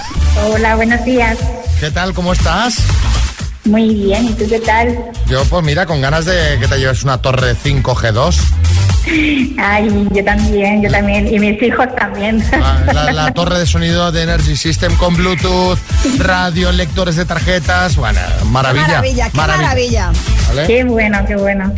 Hola, 0.47 0.77
buenos 0.77 1.05
días. 1.05 1.39
¿Qué 1.81 1.91
tal? 1.91 2.13
¿Cómo 2.15 2.33
estás? 2.33 2.77
Muy 3.65 3.95
bien, 3.95 4.27
¿y 4.27 4.33
tú 4.33 4.47
qué 4.49 4.61
tal? 4.61 4.99
Yo, 5.27 5.45
pues 5.45 5.63
mira, 5.65 5.85
con 5.87 6.01
ganas 6.01 6.25
de 6.25 6.59
que 6.59 6.67
te 6.67 6.79
lleves 6.79 7.03
una 7.05 7.21
torre 7.21 7.55
5G2. 7.55 8.37
Ay, 9.59 9.89
yo 10.13 10.25
también, 10.25 10.83
yo 10.83 10.91
también, 10.91 11.33
y 11.33 11.39
mis 11.39 11.61
hijos 11.63 11.87
también. 11.97 12.43
Ah, 12.53 12.81
La, 12.93 13.13
la 13.13 13.33
torre 13.33 13.59
de 13.59 13.67
sonido 13.67 14.13
de 14.13 14.23
Energy 14.23 14.57
System 14.57 14.95
con 14.97 15.15
Bluetooth, 15.17 15.79
radio, 16.19 16.71
lectores 16.73 17.17
de 17.17 17.25
tarjetas. 17.25 17.97
Bueno, 17.97 18.21
maravilla. 18.47 18.87
Qué 18.87 18.93
maravilla, 18.93 19.31
qué 19.31 19.37
maravilla. 19.37 20.13
¿Vale? 20.49 20.67
Qué 20.67 20.85
bueno, 20.85 21.19
qué 21.27 21.37
bueno. 21.37 21.75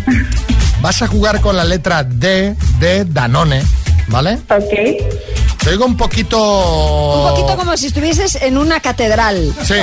Vas 0.81 1.03
a 1.03 1.07
jugar 1.07 1.41
con 1.41 1.57
la 1.57 1.65
letra 1.65 2.03
D 2.05 2.55
de 2.79 3.05
Danone, 3.05 3.63
¿vale? 4.09 4.39
Ok, 4.49 5.59
Te 5.63 5.71
digo 5.73 5.85
un 5.85 5.97
poquito... 5.97 6.39
Un 6.39 7.31
poquito 7.37 7.57
como 7.59 7.77
si 7.77 7.89
estuvieses 7.89 8.37
en 8.43 8.57
una 8.57 8.81
catedral, 8.81 9.53
Sí. 9.63 9.75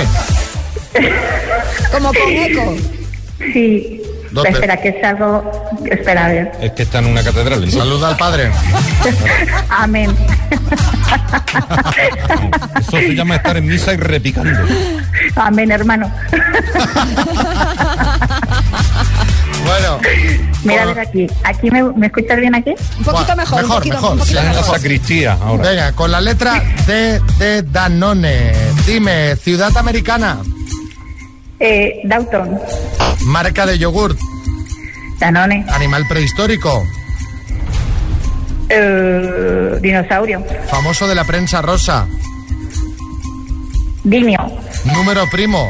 como 1.92 2.08
con 2.10 2.30
eco. 2.32 2.76
sí. 3.54 3.97
Espera, 4.46 4.78
que 4.78 4.90
es 4.90 5.04
algo... 5.04 5.52
Espera, 5.90 6.26
a 6.26 6.28
ver. 6.30 6.52
Es 6.62 6.72
que 6.74 6.84
está 6.84 7.00
en 7.00 7.06
una 7.08 7.24
catedral. 7.24 7.70
Saluda 7.72 8.10
al 8.10 8.18
padre. 8.18 8.52
Amén. 9.70 10.16
Eso 12.80 12.92
se 12.98 13.16
llama 13.16 13.36
estar 13.38 13.58
en 13.58 13.68
misa 13.68 13.94
y 13.94 13.98
repicando. 13.98 14.58
Amén, 15.36 15.72
hermano. 15.72 16.12
Bueno. 19.66 20.00
Mira, 20.64 20.84
a 20.84 20.86
con- 20.86 20.96
ver 20.96 21.08
aquí. 21.08 21.28
¿Aquí 21.44 21.72
me, 21.72 21.84
me 21.94 22.08
escuchas 22.08 22.40
bien 22.40 22.56
aquí? 22.56 22.74
Un 23.00 23.04
poquito 23.04 23.36
mejor, 23.36 23.62
mejor, 23.62 23.64
un 23.64 23.70
poquito, 23.70 23.96
mejor, 23.96 24.12
un 24.14 24.20
poquito 24.20 24.26
sí, 24.26 24.34
Está 24.38 24.50
en 24.50 24.56
la 24.56 24.64
sacristía 24.64 25.38
ahora. 25.42 25.70
Venga, 25.70 25.92
con 25.94 26.12
la 26.12 26.22
letra 26.22 26.64
D 26.86 27.20
de 27.38 27.62
Danone. 27.64 28.54
Dime, 28.86 29.36
ciudad 29.36 29.76
americana, 29.78 30.38
Eh, 31.60 32.02
Dalton, 32.04 32.60
marca 33.26 33.66
de 33.66 33.80
yogurt, 33.80 34.16
Danone, 35.20 35.66
animal 35.70 36.06
prehistórico, 36.08 36.86
eh, 38.70 39.80
dinosaurio, 39.82 40.46
famoso 40.70 41.08
de 41.08 41.16
la 41.16 41.24
prensa 41.24 41.64
rosa, 41.64 42.08
Dimio, 44.04 44.38
número 44.86 45.28
primo, 45.32 45.68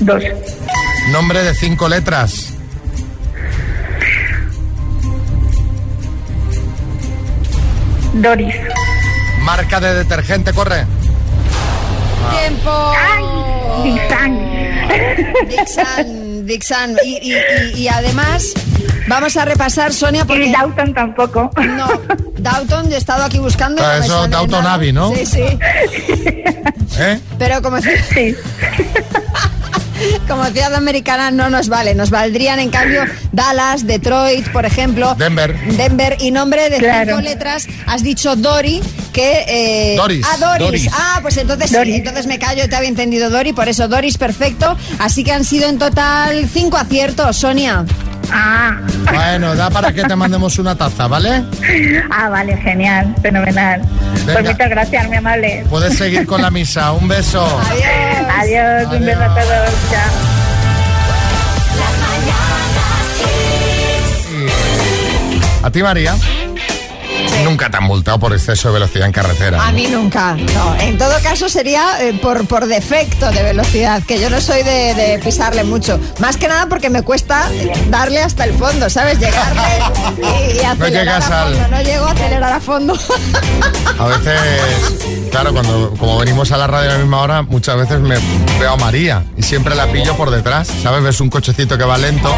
dos, 0.00 0.24
nombre 1.12 1.44
de 1.44 1.54
cinco 1.54 1.88
letras, 1.88 2.52
Doris, 8.14 8.56
marca 9.44 9.78
de 9.78 9.94
detergente, 9.94 10.52
corre. 10.52 10.99
Tiempo. 12.38 12.92
Dixan. 13.82 14.38
Dixan, 15.48 16.46
Dixan. 16.46 16.96
Y, 17.04 17.18
y- 17.22 17.34
y- 17.34 17.82
y 17.82 17.88
además, 17.88 18.52
vamos 19.08 19.36
a 19.36 19.44
repasar, 19.44 19.92
Sonia, 19.92 20.24
porque... 20.24 20.46
Y 20.46 20.52
Downton 20.52 20.94
tampoco. 20.94 21.50
No, 21.56 21.88
yo 22.88 22.96
he 22.96 22.98
estado 22.98 23.24
aquí 23.24 23.38
buscando... 23.38 23.82
y 23.82 23.84
Ah, 23.84 23.98
eso, 23.98 24.06
nada. 24.62 24.74
Abbey, 24.74 24.92
¿no? 24.92 25.14
Sí, 25.14 25.26
sí. 25.26 25.42
¿Eh? 26.98 27.20
Pero 27.38 27.62
como, 27.62 27.78
Sí. 27.80 28.34
como 30.28 30.44
ciudad 30.46 30.74
americana 30.74 31.30
no 31.30 31.50
nos 31.50 31.68
vale. 31.68 31.94
Nos 31.94 32.10
valdrían, 32.10 32.58
en 32.58 32.70
cambio, 32.70 33.02
Dallas, 33.32 33.86
Detroit, 33.86 34.48
por 34.48 34.64
ejemplo. 34.66 35.14
Denver. 35.16 35.56
Denver. 35.76 36.16
Y 36.20 36.30
nombre 36.30 36.70
de 36.70 36.78
Claro. 36.78 37.16
cinco 37.16 37.20
letras, 37.22 37.66
has 37.86 38.02
dicho 38.02 38.36
Dori, 38.36 38.80
que... 39.12 39.44
eh, 39.48 39.96
Doris. 39.96 40.26
Ah, 40.30 40.36
Doris. 40.38 40.66
Doris. 40.66 40.88
Ah, 40.92 41.18
pues 41.22 41.36
entonces, 41.36 41.72
Doris. 41.72 41.94
entonces 41.96 42.26
me 42.26 42.38
callo, 42.38 42.68
te 42.68 42.76
había 42.76 42.88
entendido 42.88 43.30
Dori, 43.30 43.52
por 43.52 43.68
eso 43.68 43.88
Doris, 43.88 44.16
perfecto. 44.18 44.76
Así 44.98 45.24
que 45.24 45.32
han 45.32 45.44
sido 45.44 45.68
en 45.68 45.78
total 45.78 46.48
cinco 46.52 46.76
aciertos, 46.76 47.36
Sonia. 47.36 47.84
Ah, 48.32 48.76
Bueno, 49.12 49.54
da 49.56 49.70
para 49.70 49.92
que 49.92 50.02
te 50.04 50.14
mandemos 50.16 50.58
una 50.58 50.74
taza, 50.74 51.06
¿vale? 51.08 51.42
ah, 52.10 52.28
vale, 52.28 52.56
genial, 52.58 53.14
fenomenal. 53.22 53.80
Venga. 54.26 54.32
Pues 54.40 54.50
muchas 54.52 54.70
gracias, 54.70 55.06
muy 55.08 55.16
amable. 55.16 55.64
Puedes 55.68 55.96
seguir 55.98 56.26
con 56.26 56.40
la 56.42 56.50
misa. 56.50 56.92
Un 56.92 57.08
beso. 57.08 57.44
Adiós. 57.70 58.28
Adiós, 58.38 58.92
un 59.00 59.06
beso 59.06 59.22
a 59.22 59.28
todos. 59.28 59.70
Chao. 59.90 60.40
A 65.62 65.70
ti, 65.70 65.82
María. 65.82 66.14
Nunca 67.44 67.70
te 67.70 67.76
han 67.78 67.84
multado 67.84 68.18
por 68.18 68.32
exceso 68.32 68.68
de 68.68 68.74
velocidad 68.74 69.06
en 69.06 69.12
carretera. 69.12 69.66
A 69.66 69.72
mí 69.72 69.86
nunca, 69.86 70.34
no. 70.34 70.74
En 70.80 70.98
todo 70.98 71.12
caso 71.22 71.48
sería 71.48 71.96
eh, 72.00 72.12
por, 72.20 72.46
por 72.46 72.66
defecto 72.66 73.30
de 73.30 73.42
velocidad, 73.42 74.02
que 74.02 74.20
yo 74.20 74.28
no 74.30 74.40
soy 74.40 74.62
de, 74.62 74.94
de 74.94 75.18
pisarle 75.22 75.64
mucho. 75.64 75.98
Más 76.18 76.36
que 76.36 76.48
nada 76.48 76.66
porque 76.66 76.90
me 76.90 77.02
cuesta 77.02 77.48
darle 77.88 78.20
hasta 78.22 78.44
el 78.44 78.52
fondo, 78.54 78.90
¿sabes? 78.90 79.18
Llegarle 79.18 79.62
y, 80.52 80.56
y 80.56 80.64
acelerar 80.64 80.90
llegas 80.90 81.30
a 81.30 81.42
al- 81.44 81.54
fondo. 81.54 81.68
No 81.76 81.82
llego 81.82 82.04
a 82.06 82.10
acelerar 82.12 82.52
a 82.52 82.60
fondo. 82.60 82.94
A 83.98 84.06
veces, 84.06 84.40
claro, 85.30 85.52
cuando 85.52 85.94
como 85.98 86.18
venimos 86.18 86.50
a 86.52 86.56
la 86.56 86.66
radio 86.66 86.90
a 86.90 86.92
la 86.94 86.98
misma 86.98 87.20
hora, 87.22 87.42
muchas 87.42 87.76
veces 87.76 88.00
me 88.00 88.16
veo 88.58 88.72
a 88.72 88.76
María 88.76 89.24
y 89.36 89.42
siempre 89.42 89.74
la 89.74 89.86
pillo 89.86 90.14
por 90.16 90.30
detrás. 90.30 90.68
¿Sabes? 90.82 91.02
Ves 91.02 91.20
un 91.20 91.30
cochecito 91.30 91.76
que 91.78 91.84
va 91.84 91.96
lento, 91.98 92.32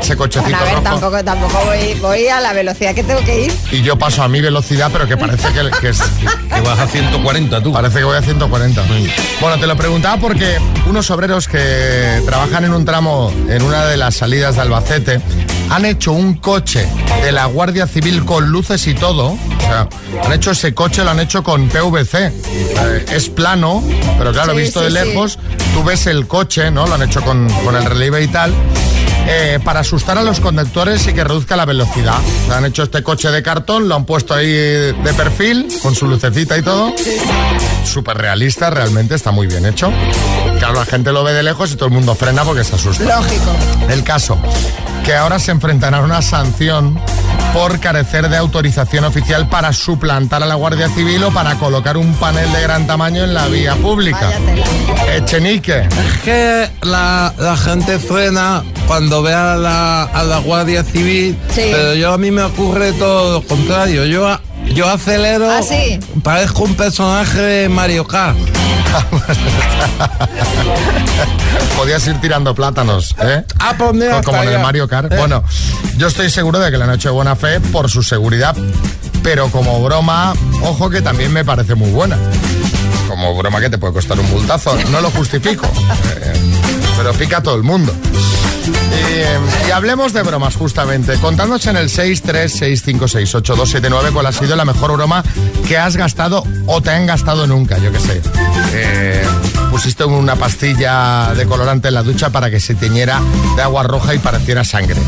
ese 0.00 0.16
cochecito 0.16 0.50
Bueno, 0.50 0.62
a 0.62 0.64
ver, 0.64 0.74
rojo. 0.74 0.82
tampoco, 0.84 1.24
tampoco 1.24 1.64
voy, 1.66 1.94
voy 2.00 2.28
a 2.28 2.40
la 2.40 2.52
velocidad 2.52 2.94
que 2.94 3.02
tengo 3.04 3.20
que 3.24 3.44
ir. 3.46 3.54
Y 3.70 3.82
yo 3.82 3.98
paso 3.98 4.22
a 4.22 4.28
mi 4.28 4.40
velocidad, 4.42 4.90
pero 4.92 5.06
que 5.08 5.16
parece 5.16 5.48
que, 5.52 5.70
que 5.80 5.88
es, 5.90 6.00
Que 6.54 6.60
vas 6.60 6.78
a 6.78 6.86
140 6.86 7.62
tú. 7.62 7.72
Parece 7.72 7.98
que 7.98 8.04
voy 8.04 8.16
a 8.16 8.22
140. 8.22 8.82
Bueno, 9.40 9.58
te 9.58 9.66
lo 9.66 9.76
preguntaba 9.76 10.18
porque 10.18 10.58
unos 10.86 11.10
obreros 11.10 11.48
que 11.48 12.20
trabajan 12.26 12.64
en 12.64 12.74
un 12.74 12.84
tramo 12.84 13.32
en 13.48 13.62
una 13.62 13.86
de 13.86 13.96
las 13.96 14.14
salidas 14.16 14.56
de 14.56 14.62
Albacete 14.62 15.20
han 15.70 15.84
hecho 15.86 16.12
un 16.12 16.34
coche 16.34 16.86
de 17.22 17.32
la 17.32 17.46
Guardia 17.46 17.86
Civil 17.86 18.24
con 18.24 18.48
luces 18.50 18.86
y 18.86 18.94
todo. 18.94 19.28
O 19.32 19.60
sea, 19.60 19.88
han 20.24 20.32
hecho 20.32 20.50
ese 20.50 20.74
coche, 20.74 21.02
lo 21.04 21.10
han 21.10 21.20
hecho 21.20 21.42
con 21.42 21.68
PVC. 21.68 22.26
Eh, 22.26 23.06
es 23.12 23.28
plano, 23.30 23.82
pero 24.18 24.32
claro, 24.32 24.52
Sí, 24.52 24.58
visto 24.58 24.80
sí, 24.86 24.92
de 24.92 25.00
sí. 25.00 25.06
lejos, 25.08 25.38
tú 25.72 25.82
ves 25.84 26.06
el 26.06 26.26
coche, 26.26 26.70
¿no? 26.70 26.86
Lo 26.86 26.94
han 26.96 27.02
hecho 27.02 27.22
con, 27.22 27.48
con 27.64 27.74
el 27.76 27.84
relieve 27.84 28.22
y 28.22 28.28
tal. 28.28 28.52
Eh, 29.26 29.58
para 29.64 29.80
asustar 29.80 30.18
a 30.18 30.22
los 30.22 30.40
conductores 30.40 31.06
y 31.06 31.12
que 31.12 31.24
reduzca 31.24 31.56
la 31.56 31.64
velocidad. 31.64 32.18
Han 32.52 32.64
hecho 32.64 32.82
este 32.82 33.02
coche 33.02 33.30
de 33.30 33.42
cartón, 33.42 33.88
lo 33.88 33.94
han 33.94 34.04
puesto 34.04 34.34
ahí 34.34 34.50
de 34.50 35.14
perfil, 35.16 35.68
con 35.82 35.94
su 35.94 36.06
lucecita 36.06 36.58
y 36.58 36.62
todo 36.62 36.92
súper 37.84 38.16
realista, 38.16 38.70
realmente 38.70 39.14
está 39.14 39.30
muy 39.30 39.46
bien 39.46 39.66
hecho. 39.66 39.92
Claro, 40.58 40.74
la 40.74 40.84
gente 40.84 41.12
lo 41.12 41.24
ve 41.24 41.32
de 41.32 41.42
lejos 41.42 41.72
y 41.72 41.76
todo 41.76 41.86
el 41.86 41.92
mundo 41.92 42.14
frena 42.14 42.44
porque 42.44 42.64
se 42.64 42.76
asusta. 42.76 43.04
Lógico. 43.04 43.50
El 43.88 44.02
caso, 44.04 44.38
que 45.04 45.14
ahora 45.14 45.38
se 45.38 45.50
enfrentará 45.50 45.98
a 45.98 46.00
una 46.00 46.22
sanción 46.22 46.98
por 47.52 47.78
carecer 47.80 48.28
de 48.30 48.36
autorización 48.38 49.04
oficial 49.04 49.48
para 49.48 49.72
suplantar 49.72 50.42
a 50.42 50.46
la 50.46 50.54
Guardia 50.54 50.88
Civil 50.88 51.22
o 51.24 51.30
para 51.30 51.54
colocar 51.56 51.96
un 51.96 52.14
panel 52.14 52.50
de 52.52 52.62
gran 52.62 52.86
tamaño 52.86 53.24
en 53.24 53.34
la 53.34 53.46
vía 53.48 53.74
pública. 53.76 54.30
Echenique. 55.14 55.80
Es 55.80 56.18
que 56.24 56.68
la, 56.82 57.34
la 57.38 57.56
gente 57.56 57.98
frena 57.98 58.62
cuando 58.86 59.22
ve 59.22 59.34
a 59.34 59.56
la, 59.56 60.04
a 60.04 60.22
la 60.24 60.38
Guardia 60.38 60.82
Civil, 60.84 61.36
Sí. 61.50 61.68
pero 61.70 61.94
yo 61.94 62.12
a 62.14 62.18
mí 62.18 62.30
me 62.30 62.42
ocurre 62.42 62.92
todo 62.92 63.34
lo 63.40 63.46
contrario. 63.46 64.04
Yo, 64.06 64.26
a- 64.28 64.40
yo 64.74 64.88
acelero, 64.88 65.50
¿Ah, 65.50 65.62
sí? 65.62 65.98
parezco 66.22 66.62
un 66.64 66.74
personaje 66.74 67.38
de 67.40 67.68
Mario 67.68 68.06
Kart. 68.06 68.38
Podías 71.76 72.06
ir 72.06 72.20
tirando 72.20 72.54
plátanos, 72.54 73.14
¿eh? 73.22 73.44
Ah, 73.58 73.74
pues 73.76 73.92
mira, 73.94 74.20
Co- 74.20 74.30
como 74.30 74.42
en 74.42 74.48
el. 74.50 74.58
Mario 74.60 74.88
Kart. 74.88 75.12
Eh. 75.12 75.16
Bueno, 75.18 75.42
yo 75.96 76.06
estoy 76.08 76.30
seguro 76.30 76.58
de 76.58 76.70
que 76.70 76.78
la 76.78 76.86
noche 76.86 77.08
de 77.08 77.14
buena 77.14 77.36
fe 77.36 77.60
por 77.60 77.90
su 77.90 78.02
seguridad, 78.02 78.54
pero 79.22 79.48
como 79.50 79.82
broma, 79.82 80.34
ojo 80.62 80.90
que 80.90 81.00
también 81.02 81.32
me 81.32 81.44
parece 81.44 81.74
muy 81.74 81.90
buena. 81.90 82.18
Como 83.08 83.34
broma 83.36 83.60
que 83.60 83.70
te 83.70 83.78
puede 83.78 83.92
costar 83.94 84.18
un 84.18 84.30
multazo, 84.30 84.76
no 84.90 85.00
lo 85.00 85.10
justifico, 85.10 85.66
eh, 86.20 86.32
pero 86.96 87.12
pica 87.14 87.38
a 87.38 87.42
todo 87.42 87.56
el 87.56 87.62
mundo. 87.62 87.94
Y, 88.66 89.68
y 89.68 89.70
hablemos 89.70 90.12
de 90.12 90.22
bromas 90.22 90.56
justamente, 90.56 91.14
contándonos 91.18 91.64
en 91.66 91.76
el 91.76 91.88
636568279 91.88 94.12
cuál 94.12 94.26
ha 94.26 94.32
sido 94.32 94.56
la 94.56 94.64
mejor 94.64 94.92
broma 94.92 95.22
que 95.66 95.78
has 95.78 95.96
gastado 95.96 96.44
o 96.66 96.80
te 96.80 96.90
han 96.90 97.06
gastado 97.06 97.46
nunca, 97.46 97.78
yo 97.78 97.92
qué 97.92 98.00
sé. 98.00 98.20
Eh, 98.74 99.22
pusiste 99.70 100.04
una 100.04 100.36
pastilla 100.36 101.32
de 101.34 101.46
colorante 101.46 101.88
en 101.88 101.94
la 101.94 102.02
ducha 102.02 102.30
para 102.30 102.50
que 102.50 102.60
se 102.60 102.74
teñiera 102.74 103.20
de 103.56 103.62
agua 103.62 103.82
roja 103.82 104.14
y 104.14 104.18
pareciera 104.18 104.64
sangre. 104.64 105.00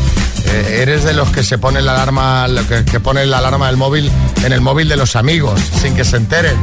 Eh, 0.45 0.79
eres 0.81 1.03
de 1.03 1.13
los 1.13 1.29
que 1.29 1.43
se 1.43 1.57
pone 1.57 1.81
la 1.81 1.93
alarma, 1.93 2.47
que 2.91 2.99
pone 2.99 3.25
la 3.25 3.39
alarma 3.39 3.67
del 3.67 3.77
móvil 3.77 4.11
en 4.43 4.53
el 4.53 4.61
móvil 4.61 4.87
de 4.87 4.97
los 4.97 5.15
amigos, 5.15 5.59
sin 5.81 5.95
que 5.95 6.05
se 6.05 6.17
enteren. 6.17 6.57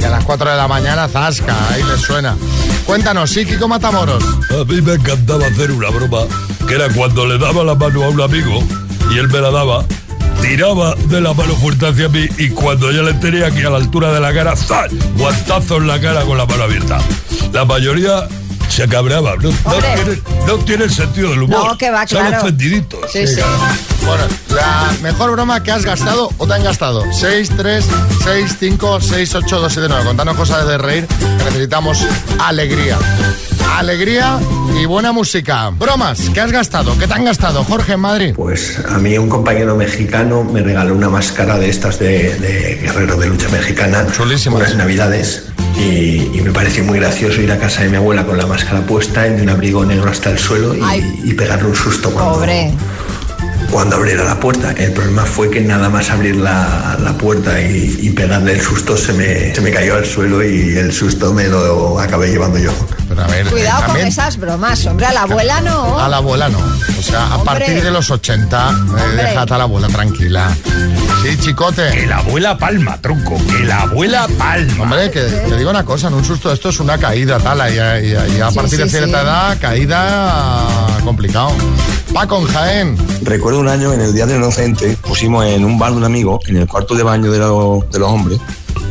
Y 0.00 0.04
a 0.04 0.10
las 0.10 0.24
4 0.24 0.50
de 0.50 0.56
la 0.56 0.68
mañana, 0.68 1.08
zasca, 1.08 1.54
ahí 1.70 1.82
les 1.82 2.00
suena. 2.00 2.36
Cuéntanos, 2.88 3.28
sí, 3.28 3.44
Kiko 3.44 3.68
Matamoros. 3.68 4.24
A 4.50 4.64
mí 4.64 4.80
me 4.80 4.94
encantaba 4.94 5.46
hacer 5.46 5.70
una 5.72 5.90
broma, 5.90 6.20
que 6.66 6.74
era 6.74 6.88
cuando 6.88 7.26
le 7.26 7.36
daba 7.36 7.62
la 7.62 7.74
mano 7.74 8.02
a 8.02 8.08
un 8.08 8.18
amigo 8.18 8.66
y 9.12 9.18
él 9.18 9.28
me 9.28 9.42
la 9.42 9.50
daba, 9.50 9.84
tiraba 10.40 10.94
de 10.94 11.20
la 11.20 11.34
mano 11.34 11.54
fuerte 11.56 11.86
hacia 11.86 12.08
mí 12.08 12.26
y 12.38 12.48
cuando 12.48 12.90
ya 12.90 13.02
le 13.02 13.12
tenía 13.12 13.48
aquí 13.48 13.62
a 13.62 13.68
la 13.68 13.76
altura 13.76 14.10
de 14.14 14.20
la 14.20 14.32
cara, 14.32 14.56
¡zas! 14.56 14.90
Guantazo 15.18 15.76
en 15.76 15.86
la 15.86 16.00
cara 16.00 16.22
con 16.22 16.38
la 16.38 16.46
mano 16.46 16.62
abierta. 16.62 16.98
La 17.52 17.66
mayoría 17.66 18.26
se 18.68 18.86
cabreaba, 18.88 19.36
no, 19.36 19.50
no, 19.50 19.72
tiene, 19.94 20.22
no 20.46 20.58
tiene 20.58 20.88
sentido 20.88 21.30
del 21.30 21.42
humor. 21.42 21.66
No, 21.72 21.78
que 21.78 21.90
va, 21.90 22.06
Son 22.06 22.20
claro. 22.26 22.42
ofendiditos. 22.42 23.00
Sí, 23.12 23.26
sí. 23.26 23.40
Bueno, 24.06 24.24
la 24.54 24.92
mejor 25.02 25.32
broma 25.32 25.62
que 25.62 25.72
has 25.72 25.84
gastado 25.84 26.30
o 26.38 26.46
te 26.46 26.54
han 26.54 26.64
gastado. 26.64 27.04
6, 27.12 27.50
3, 27.56 27.84
6, 28.24 28.56
5, 28.58 29.00
6, 29.00 29.34
8, 29.34 29.60
2, 29.60 29.72
7, 29.72 29.88
9. 29.88 30.04
Contanos 30.04 30.36
cosas 30.36 30.66
de 30.66 30.78
reír, 30.78 31.06
necesitamos 31.44 32.06
alegría. 32.38 32.96
Alegría 33.76 34.38
y 34.80 34.86
buena 34.86 35.12
música. 35.12 35.70
Bromas, 35.70 36.20
¿qué 36.34 36.40
has 36.40 36.50
gastado? 36.50 36.96
¿Qué 36.98 37.06
te 37.06 37.14
han 37.14 37.24
gastado? 37.24 37.62
Jorge 37.64 37.92
en 37.92 38.00
Madrid. 38.00 38.32
Pues 38.34 38.78
a 38.88 38.98
mí 38.98 39.16
un 39.18 39.28
compañero 39.28 39.76
mexicano 39.76 40.42
me 40.42 40.62
regaló 40.62 40.94
una 40.94 41.08
máscara 41.08 41.58
de 41.58 41.68
estas 41.68 41.98
de, 41.98 42.34
de 42.38 42.76
guerrero 42.82 43.16
de 43.16 43.26
lucha 43.26 43.48
mexicana. 43.50 44.04
Unas 44.50 44.74
navidades. 44.74 45.47
Y, 45.78 46.30
y 46.36 46.40
me 46.42 46.50
pareció 46.50 46.82
muy 46.84 46.98
gracioso 46.98 47.40
ir 47.40 47.52
a 47.52 47.58
casa 47.58 47.82
de 47.82 47.88
mi 47.90 47.96
abuela 47.96 48.26
con 48.26 48.36
la 48.36 48.46
máscara 48.46 48.80
puesta 48.80 49.26
en 49.26 49.40
un 49.40 49.48
abrigo 49.48 49.84
negro 49.84 50.10
hasta 50.10 50.30
el 50.30 50.38
suelo 50.38 50.74
y, 50.74 50.80
y 51.24 51.34
pegarle 51.34 51.68
un 51.68 51.74
susto 51.76 52.10
cuando, 52.10 52.34
Pobre. 52.34 52.72
cuando 53.70 53.96
abriera 53.96 54.24
la 54.24 54.40
puerta. 54.40 54.72
El 54.72 54.92
problema 54.92 55.24
fue 55.24 55.50
que 55.50 55.60
nada 55.60 55.88
más 55.88 56.10
abrir 56.10 56.36
la, 56.36 56.98
la 57.00 57.16
puerta 57.16 57.60
y, 57.60 57.96
y 58.00 58.10
pegarle 58.10 58.52
el 58.54 58.60
susto 58.60 58.96
se 58.96 59.12
me, 59.12 59.54
se 59.54 59.60
me 59.60 59.70
cayó 59.70 59.94
al 59.94 60.04
suelo 60.04 60.42
y 60.42 60.76
el 60.76 60.92
susto 60.92 61.32
me 61.32 61.46
lo 61.46 62.00
acabé 62.00 62.30
llevando 62.30 62.58
yo. 62.58 62.72
Pero 63.08 63.22
a 63.22 63.26
ver, 63.26 63.46
Cuidado 63.48 63.86
con 63.86 63.96
esas 63.96 64.36
bromas, 64.36 64.84
hombre. 64.86 65.06
A 65.06 65.12
la 65.12 65.22
abuela 65.22 65.60
no. 65.62 65.98
a 65.98 66.08
la 66.08 66.16
abuela 66.18 66.48
no. 66.48 66.58
O 66.58 67.02
sea, 67.02 67.26
a 67.26 67.36
Hombre. 67.36 67.44
partir 67.58 67.82
de 67.82 67.90
los 67.90 68.10
80, 68.10 68.70
eh, 68.70 69.16
déjate 69.16 69.54
a 69.54 69.58
la 69.58 69.64
abuela 69.64 69.88
tranquila. 69.88 70.54
Sí, 71.22 71.36
chicote. 71.40 71.88
Que 71.90 72.06
la 72.06 72.18
abuela 72.18 72.58
palma, 72.58 73.00
tronco, 73.00 73.38
que 73.46 73.64
la 73.64 73.82
abuela 73.82 74.28
palma. 74.38 74.82
Hombre, 74.84 75.10
que 75.10 75.20
te 75.22 75.56
digo 75.56 75.70
una 75.70 75.84
cosa, 75.84 76.08
en 76.08 76.14
un 76.14 76.24
susto 76.24 76.52
esto 76.52 76.68
es 76.68 76.80
una 76.80 76.98
caída, 76.98 77.38
tal, 77.38 77.58
y, 77.72 77.76
y- 78.06 78.36
y 78.36 78.40
a 78.40 78.50
Sí, 78.50 78.54
partir 78.56 78.78
de 78.78 78.88
cierta 78.88 79.18
sí. 79.20 79.24
edad, 79.24 79.58
caída 79.60 80.66
complicado. 81.04 81.50
Paco 82.12 82.38
en 82.40 82.46
Jaén. 82.46 82.96
Recuerdo 83.22 83.60
un 83.60 83.68
año 83.68 83.92
en 83.92 84.00
el 84.00 84.14
Día 84.14 84.26
del 84.26 84.38
Inocente, 84.38 84.96
pusimos 85.06 85.44
en 85.46 85.64
un 85.64 85.78
bar 85.78 85.92
de 85.92 85.98
un 85.98 86.04
amigo, 86.04 86.40
en 86.46 86.56
el 86.58 86.66
cuarto 86.66 86.94
de 86.94 87.02
baño 87.02 87.30
de, 87.32 87.38
los- 87.38 87.88
de 87.90 87.98
los 87.98 88.08
hombres, 88.10 88.38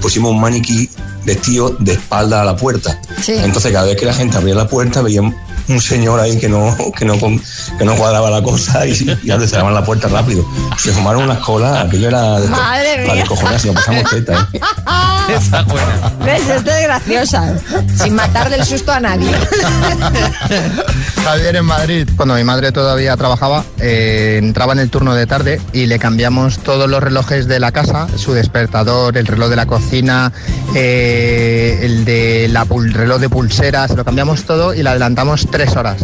pusimos 0.02 0.32
un 0.32 0.40
maniquí 0.42 0.90
vestido 1.28 1.76
de 1.78 1.94
espalda 1.94 2.42
a 2.42 2.46
la 2.46 2.56
puerta. 2.56 3.00
Sí. 3.22 3.34
Entonces 3.34 3.72
cada 3.72 3.86
vez 3.86 3.98
que 3.98 4.06
la 4.06 4.14
gente 4.14 4.38
abría 4.38 4.56
la 4.56 4.68
puerta 4.68 5.02
veían 5.02 5.36
un 5.70 5.82
señor 5.82 6.20
ahí 6.20 6.38
que 6.38 6.48
no, 6.50 6.76
que 6.98 7.06
no, 7.06 7.20
com- 7.20 7.40
que 7.78 7.86
no 7.86 7.96
cuadraba 7.96 8.30
la 8.30 8.42
cosa 8.42 8.86
y, 8.86 8.92
y 8.92 9.28
ya 9.28 9.38
le 9.38 9.48
cerraban 9.48 9.74
la 9.74 9.84
puerta 9.84 10.08
rápido. 10.08 10.46
Se 10.78 10.92
fumaron 10.92 11.24
unas 11.24 11.40
colas, 11.40 11.86
aquello 11.86 12.08
era 12.08 12.40
de, 12.40 12.48
Madre 12.48 12.88
para 12.96 13.04
mía. 13.14 13.16
descojonarse, 13.16 13.68
lo 13.68 13.74
pasamos 13.74 14.10
teta, 14.10 14.50
¿eh? 14.54 14.60
Esa 15.36 15.62
buena. 15.64 16.14
¿Ves? 16.24 16.48
Esta 16.50 16.80
es 16.80 16.84
graciosa. 16.88 17.54
Sin 18.02 18.16
matar 18.16 18.50
del 18.50 18.64
susto 18.64 18.94
a 18.94 19.00
nadie. 19.02 19.30
Javier 21.24 21.56
en 21.58 21.66
Madrid. 21.66 22.10
Cuando 22.16 22.36
mi 22.36 22.44
madre 22.44 22.72
todavía 22.72 23.16
trabajaba, 23.18 23.64
eh, 23.80 24.40
entraba 24.42 24.74
en 24.74 24.80
el 24.80 24.90
turno 24.90 25.14
de 25.16 25.26
tarde 25.28 25.60
y 25.74 25.86
le 25.88 26.00
cambiamos 26.00 26.60
todos 26.60 26.90
los 26.90 27.04
relojes 27.04 27.48
de 27.48 27.60
la 27.60 27.72
casa, 27.74 28.08
su 28.16 28.34
despertador, 28.34 29.18
el 29.18 29.28
reloj 29.28 29.50
de 29.50 29.56
la 29.58 29.66
cocina, 29.66 30.32
eh, 30.76 31.80
el 31.82 32.06
de 32.06 32.48
la 32.50 32.66
pul- 32.66 32.94
reloj 32.94 33.20
de 33.20 33.30
pulseras, 33.30 33.92
lo 33.92 34.06
cambiamos 34.06 34.44
todo 34.44 34.74
y 34.74 34.84
la 34.84 34.92
adelantamos 34.92 35.48
tres 35.58 35.76
horas. 35.76 35.98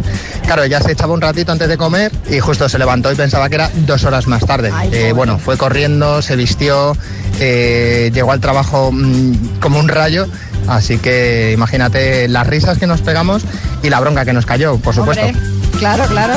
Claro, 0.47 0.63
ella 0.63 0.81
se 0.81 0.93
echaba 0.93 1.13
un 1.13 1.21
ratito 1.21 1.51
antes 1.51 1.67
de 1.67 1.77
comer 1.77 2.11
y 2.27 2.39
justo 2.39 2.67
se 2.67 2.79
levantó 2.79 3.11
y 3.11 3.15
pensaba 3.15 3.49
que 3.49 3.55
era 3.55 3.69
dos 3.85 4.03
horas 4.03 4.25
más 4.25 4.43
tarde. 4.47 4.71
Eh, 4.91 5.13
bueno, 5.13 5.37
fue 5.37 5.57
corriendo, 5.57 6.23
se 6.23 6.35
vistió, 6.35 6.97
eh, 7.39 8.09
llegó 8.11 8.31
al 8.31 8.39
trabajo 8.39 8.91
mm, 8.91 9.59
como 9.59 9.77
un 9.79 9.89
rayo. 9.89 10.25
Así 10.67 10.97
que 10.97 11.51
imagínate 11.53 12.27
las 12.29 12.47
risas 12.47 12.79
que 12.79 12.87
nos 12.87 13.01
pegamos 13.01 13.43
y 13.83 13.91
la 13.91 13.99
bronca 13.99 14.25
que 14.25 14.33
nos 14.33 14.47
cayó, 14.47 14.77
por 14.77 14.95
supuesto. 14.95 15.23
Hombre, 15.23 15.39
claro, 15.77 16.05
claro. 16.07 16.33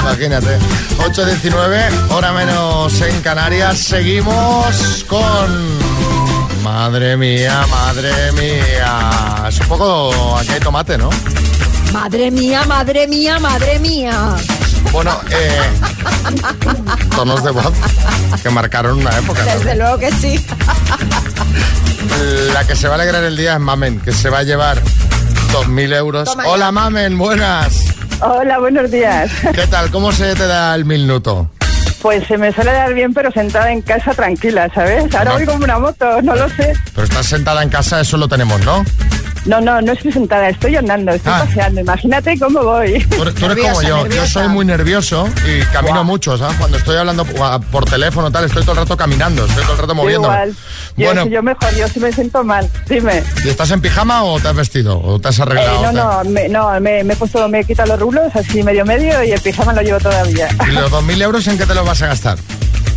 Imagínate. 0.00 0.58
8.19, 0.98 2.10
hora 2.10 2.32
menos 2.32 3.00
en 3.00 3.20
Canarias. 3.20 3.78
Seguimos 3.78 5.04
con... 5.06 5.89
Madre 6.62 7.16
mía, 7.16 7.64
madre 7.70 8.32
mía. 8.32 9.46
Es 9.48 9.60
un 9.60 9.66
poco... 9.66 10.36
Aquí 10.36 10.52
hay 10.52 10.60
tomate, 10.60 10.98
¿no? 10.98 11.10
Madre 11.92 12.30
mía, 12.30 12.64
madre 12.66 13.06
mía, 13.06 13.38
madre 13.38 13.78
mía. 13.78 14.36
Bueno, 14.92 15.18
eh, 15.30 15.60
tonos 17.16 17.42
de 17.42 17.50
voz 17.50 17.72
que 18.42 18.50
marcaron 18.50 18.98
una 18.98 19.16
época. 19.18 19.44
¿no? 19.44 19.52
Desde 19.52 19.76
luego 19.76 19.98
que 19.98 20.12
sí. 20.12 20.44
La 22.52 22.66
que 22.66 22.76
se 22.76 22.88
va 22.88 22.94
a 22.94 22.96
alegrar 22.96 23.24
el 23.24 23.36
día 23.36 23.54
es 23.54 23.60
Mamen, 23.60 24.00
que 24.00 24.12
se 24.12 24.28
va 24.30 24.38
a 24.38 24.42
llevar 24.42 24.80
2.000 25.52 25.96
euros. 25.96 26.24
Toma 26.26 26.46
Hola, 26.46 26.66
ya. 26.66 26.72
Mamen, 26.72 27.18
buenas. 27.18 27.84
Hola, 28.20 28.58
buenos 28.58 28.90
días. 28.90 29.30
¿Qué 29.54 29.66
tal? 29.66 29.90
¿Cómo 29.90 30.12
se 30.12 30.34
te 30.34 30.46
da 30.46 30.74
el 30.74 30.84
minuto? 30.84 31.50
Pues 32.02 32.26
se 32.26 32.38
me 32.38 32.52
suele 32.52 32.72
dar 32.72 32.94
bien, 32.94 33.12
pero 33.12 33.30
sentada 33.30 33.70
en 33.72 33.82
casa 33.82 34.12
tranquila, 34.14 34.70
¿sabes? 34.74 35.14
Ahora 35.14 35.34
voy 35.34 35.44
como 35.44 35.64
una 35.64 35.78
moto, 35.78 36.22
no 36.22 36.34
lo 36.34 36.48
sé. 36.48 36.72
Pero 36.94 37.04
estás 37.04 37.26
sentada 37.26 37.62
en 37.62 37.68
casa, 37.68 38.00
eso 38.00 38.16
lo 38.16 38.26
tenemos, 38.26 38.60
¿no? 38.64 38.82
No, 39.46 39.60
no, 39.60 39.80
no 39.80 39.92
estoy 39.92 40.12
sentada, 40.12 40.48
estoy 40.50 40.76
andando, 40.76 41.12
estoy 41.12 41.32
Ah. 41.34 41.44
paseando. 41.46 41.80
Imagínate 41.80 42.38
cómo 42.38 42.62
voy. 42.62 43.02
Tú 43.04 43.22
eres, 43.22 43.34
tú 43.34 43.46
eres 43.46 43.58
como 43.64 43.82
yo, 43.82 44.06
yo 44.06 44.26
soy 44.26 44.48
muy 44.48 44.64
nervioso 44.66 45.28
y 45.46 45.60
camino 45.72 46.04
mucho, 46.04 46.36
¿sabes? 46.36 46.56
Cuando 46.58 46.76
estoy 46.76 46.96
hablando 46.96 47.24
por 47.24 47.84
teléfono 47.86 48.30
tal, 48.30 48.44
estoy 48.44 48.62
todo 48.62 48.72
el 48.72 48.78
rato 48.78 48.96
caminando, 48.96 49.46
estoy 49.46 49.62
todo 49.62 49.72
el 49.72 49.78
rato 49.78 49.92
Yo 49.92 49.94
moviéndome. 49.94 50.34
igual. 50.34 50.54
Yo, 50.96 51.06
Bueno, 51.06 51.26
yo 51.28 51.42
mejor, 51.42 51.74
yo 51.74 51.88
sí 51.88 52.00
me 52.00 52.12
siento 52.12 52.44
mal. 52.44 52.68
Dime. 52.88 53.22
¿y 53.44 53.48
estás 53.48 53.70
en 53.70 53.80
pijama 53.80 54.24
o 54.24 54.38
te 54.40 54.48
has 54.48 54.54
vestido? 54.56 55.00
¿O 55.00 55.18
te 55.18 55.28
has 55.28 55.38
Eh, 55.38 55.42
arreglado? 55.42 55.92
no, 55.92 56.22
no, 56.24 56.30
me, 56.30 56.48
no 56.48 56.80
me, 56.80 57.02
me 57.04 57.14
he 57.14 57.16
puesto, 57.16 57.48
me 57.48 57.60
he 57.60 57.64
quitado 57.64 57.88
los 57.90 58.00
rulos 58.00 58.34
así 58.34 58.62
medio 58.62 58.84
medio 58.84 59.22
y 59.24 59.30
el 59.32 59.40
pijama 59.40 59.72
lo 59.72 59.80
llevo 59.82 59.98
todavía. 60.00 60.48
¿Y 60.68 60.72
los 60.72 60.90
2.000 60.90 61.22
euros 61.22 61.46
en 61.48 61.56
qué 61.56 61.64
te 61.66 61.74
los 61.74 61.86
vas 61.86 62.02
a 62.02 62.08
gastar? 62.08 62.38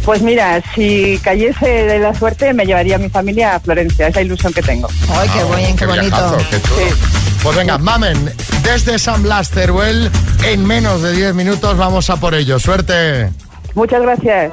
Pues 0.04 0.22
mira, 0.22 0.62
si 0.76 1.18
cayese 1.24 1.66
de 1.66 2.00
la 2.00 2.14
suerte 2.14 2.54
me 2.54 2.66
llevaría 2.66 2.98
a 2.98 3.00
mi 3.00 3.10
familia 3.10 3.56
a 3.56 3.60
Florencia, 3.60 4.08
esa 4.08 4.22
ilusión 4.22 4.52
que 4.52 4.62
tengo. 4.62 4.90
Ay, 5.16 5.30
qué 5.30 5.44
buen, 5.46 5.76
qué 5.78 5.86
bonito. 5.86 6.08
viajazo, 6.08 6.38
qué 6.50 6.62
chulo. 6.62 6.96
Pues 7.42 7.56
venga, 7.58 7.78
mamen, 7.78 8.32
desde 8.64 9.00
San 9.00 9.24
Blas, 9.24 9.50
Teruel, 9.50 10.10
en 10.46 10.66
menos 10.66 11.02
de 11.02 11.14
10 11.14 11.36
minutos 11.36 11.78
vamos 11.78 12.10
a 12.10 12.18
por 12.18 12.36
ello. 12.36 12.60
Suerte. 12.60 13.30
Muchas 13.76 14.02
gracias. 14.02 14.52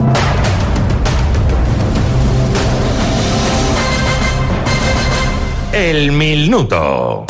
El 5.72 6.12
minuto. 6.12 7.27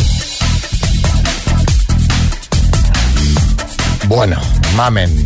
Bueno, 4.08 4.40
mamen, 4.76 5.24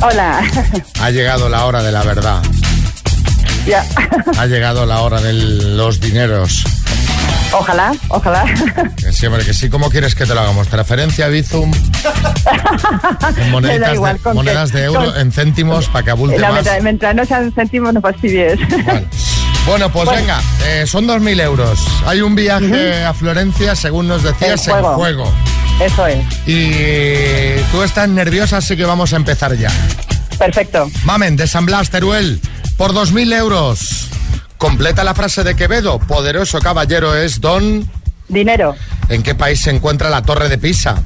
Hola. 0.00 0.40
ha 1.00 1.10
llegado 1.10 1.48
la 1.48 1.64
hora 1.66 1.82
de 1.82 1.92
la 1.92 2.02
verdad. 2.04 2.42
ya. 3.66 3.84
Ha 4.38 4.46
llegado 4.46 4.86
la 4.86 5.00
hora 5.00 5.20
de 5.20 5.32
los 5.32 6.00
dineros. 6.00 6.64
Ojalá, 7.52 7.92
ojalá. 8.08 8.44
Que 8.96 9.10
siempre 9.12 9.42
que 9.44 9.54
sí, 9.54 9.70
¿cómo 9.70 9.90
quieres 9.90 10.14
que 10.14 10.26
te 10.26 10.34
lo 10.34 10.40
hagamos? 10.40 10.68
¿Transferencia, 10.68 11.28
Bizum? 11.28 11.72
En 13.38 13.50
moneditas 13.50 13.94
igual, 13.94 14.20
de, 14.22 14.34
monedas 14.34 14.70
que- 14.70 14.78
de 14.78 14.84
euro, 14.84 15.12
con- 15.12 15.20
en 15.20 15.32
céntimos, 15.32 15.88
para 15.88 16.04
que 16.04 16.10
abulte 16.10 16.36
No, 16.36 16.42
más. 16.44 16.52
mientras, 16.54 16.82
mientras 16.82 17.14
no 17.14 17.24
sean 17.24 17.52
céntimos, 17.52 17.94
no 17.94 18.00
fastidies. 18.02 18.58
Bueno, 19.66 19.90
pues 19.90 20.04
Bueno. 20.06 20.20
venga, 20.20 20.40
eh, 20.66 20.86
son 20.86 21.06
2.000 21.06 21.40
euros. 21.40 21.78
Hay 22.06 22.20
un 22.20 22.34
viaje 22.34 23.04
a 23.04 23.12
Florencia, 23.14 23.74
según 23.74 24.08
nos 24.08 24.22
decías, 24.22 24.66
En 24.68 24.76
en 24.76 24.82
juego. 24.84 25.32
Eso 25.80 26.06
es. 26.06 26.24
Y 26.46 27.62
tú 27.70 27.82
estás 27.82 28.08
nerviosa, 28.08 28.56
así 28.56 28.76
que 28.76 28.84
vamos 28.84 29.12
a 29.12 29.16
empezar 29.16 29.56
ya. 29.56 29.70
Perfecto. 30.38 30.90
Mamen, 31.04 31.36
de 31.36 31.46
San 31.46 31.66
Blas, 31.66 31.90
Teruel, 31.90 32.40
por 32.76 32.92
2.000 32.92 33.34
euros. 33.34 34.08
Completa 34.56 35.04
la 35.04 35.14
frase 35.14 35.44
de 35.44 35.54
Quevedo. 35.54 35.98
Poderoso 36.00 36.58
caballero 36.58 37.14
es 37.14 37.40
don... 37.40 37.88
Dinero. 38.28 38.74
¿En 39.08 39.22
qué 39.22 39.34
país 39.34 39.60
se 39.60 39.70
encuentra 39.70 40.10
la 40.10 40.22
Torre 40.22 40.48
de 40.48 40.58
Pisa? 40.58 41.00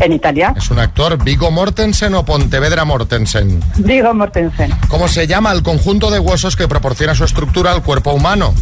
En 0.00 0.12
Italia. 0.12 0.52
¿Es 0.56 0.70
un 0.70 0.78
actor 0.78 1.22
Vigo 1.22 1.50
Mortensen 1.50 2.14
o 2.14 2.24
Pontevedra 2.24 2.84
Mortensen? 2.84 3.62
Digo 3.76 4.12
Mortensen. 4.12 4.72
¿Cómo 4.88 5.08
se 5.08 5.26
llama 5.26 5.52
el 5.52 5.62
conjunto 5.62 6.10
de 6.10 6.18
huesos 6.18 6.56
que 6.56 6.66
proporciona 6.66 7.14
su 7.14 7.24
estructura 7.24 7.70
al 7.72 7.82
cuerpo 7.82 8.12
humano? 8.12 8.54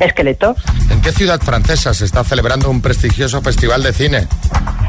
Esqueleto. 0.00 0.54
¿En 0.90 1.00
qué 1.00 1.12
ciudad 1.12 1.40
francesa 1.40 1.92
se 1.94 2.04
está 2.04 2.24
celebrando 2.24 2.70
un 2.70 2.80
prestigioso 2.80 3.42
festival 3.42 3.82
de 3.82 3.92
cine? 3.92 4.28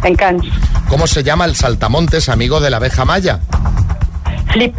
En 0.04 0.16
Cannes. 0.16 0.52
¿Cómo 0.88 1.08
se 1.08 1.24
llama 1.24 1.46
el 1.46 1.56
saltamontes 1.56 2.30
amigo 2.30 2.60
de 2.60 2.70
la 2.70 2.78
abeja 2.78 3.06
maya? 3.06 3.40
Flip. 4.52 4.76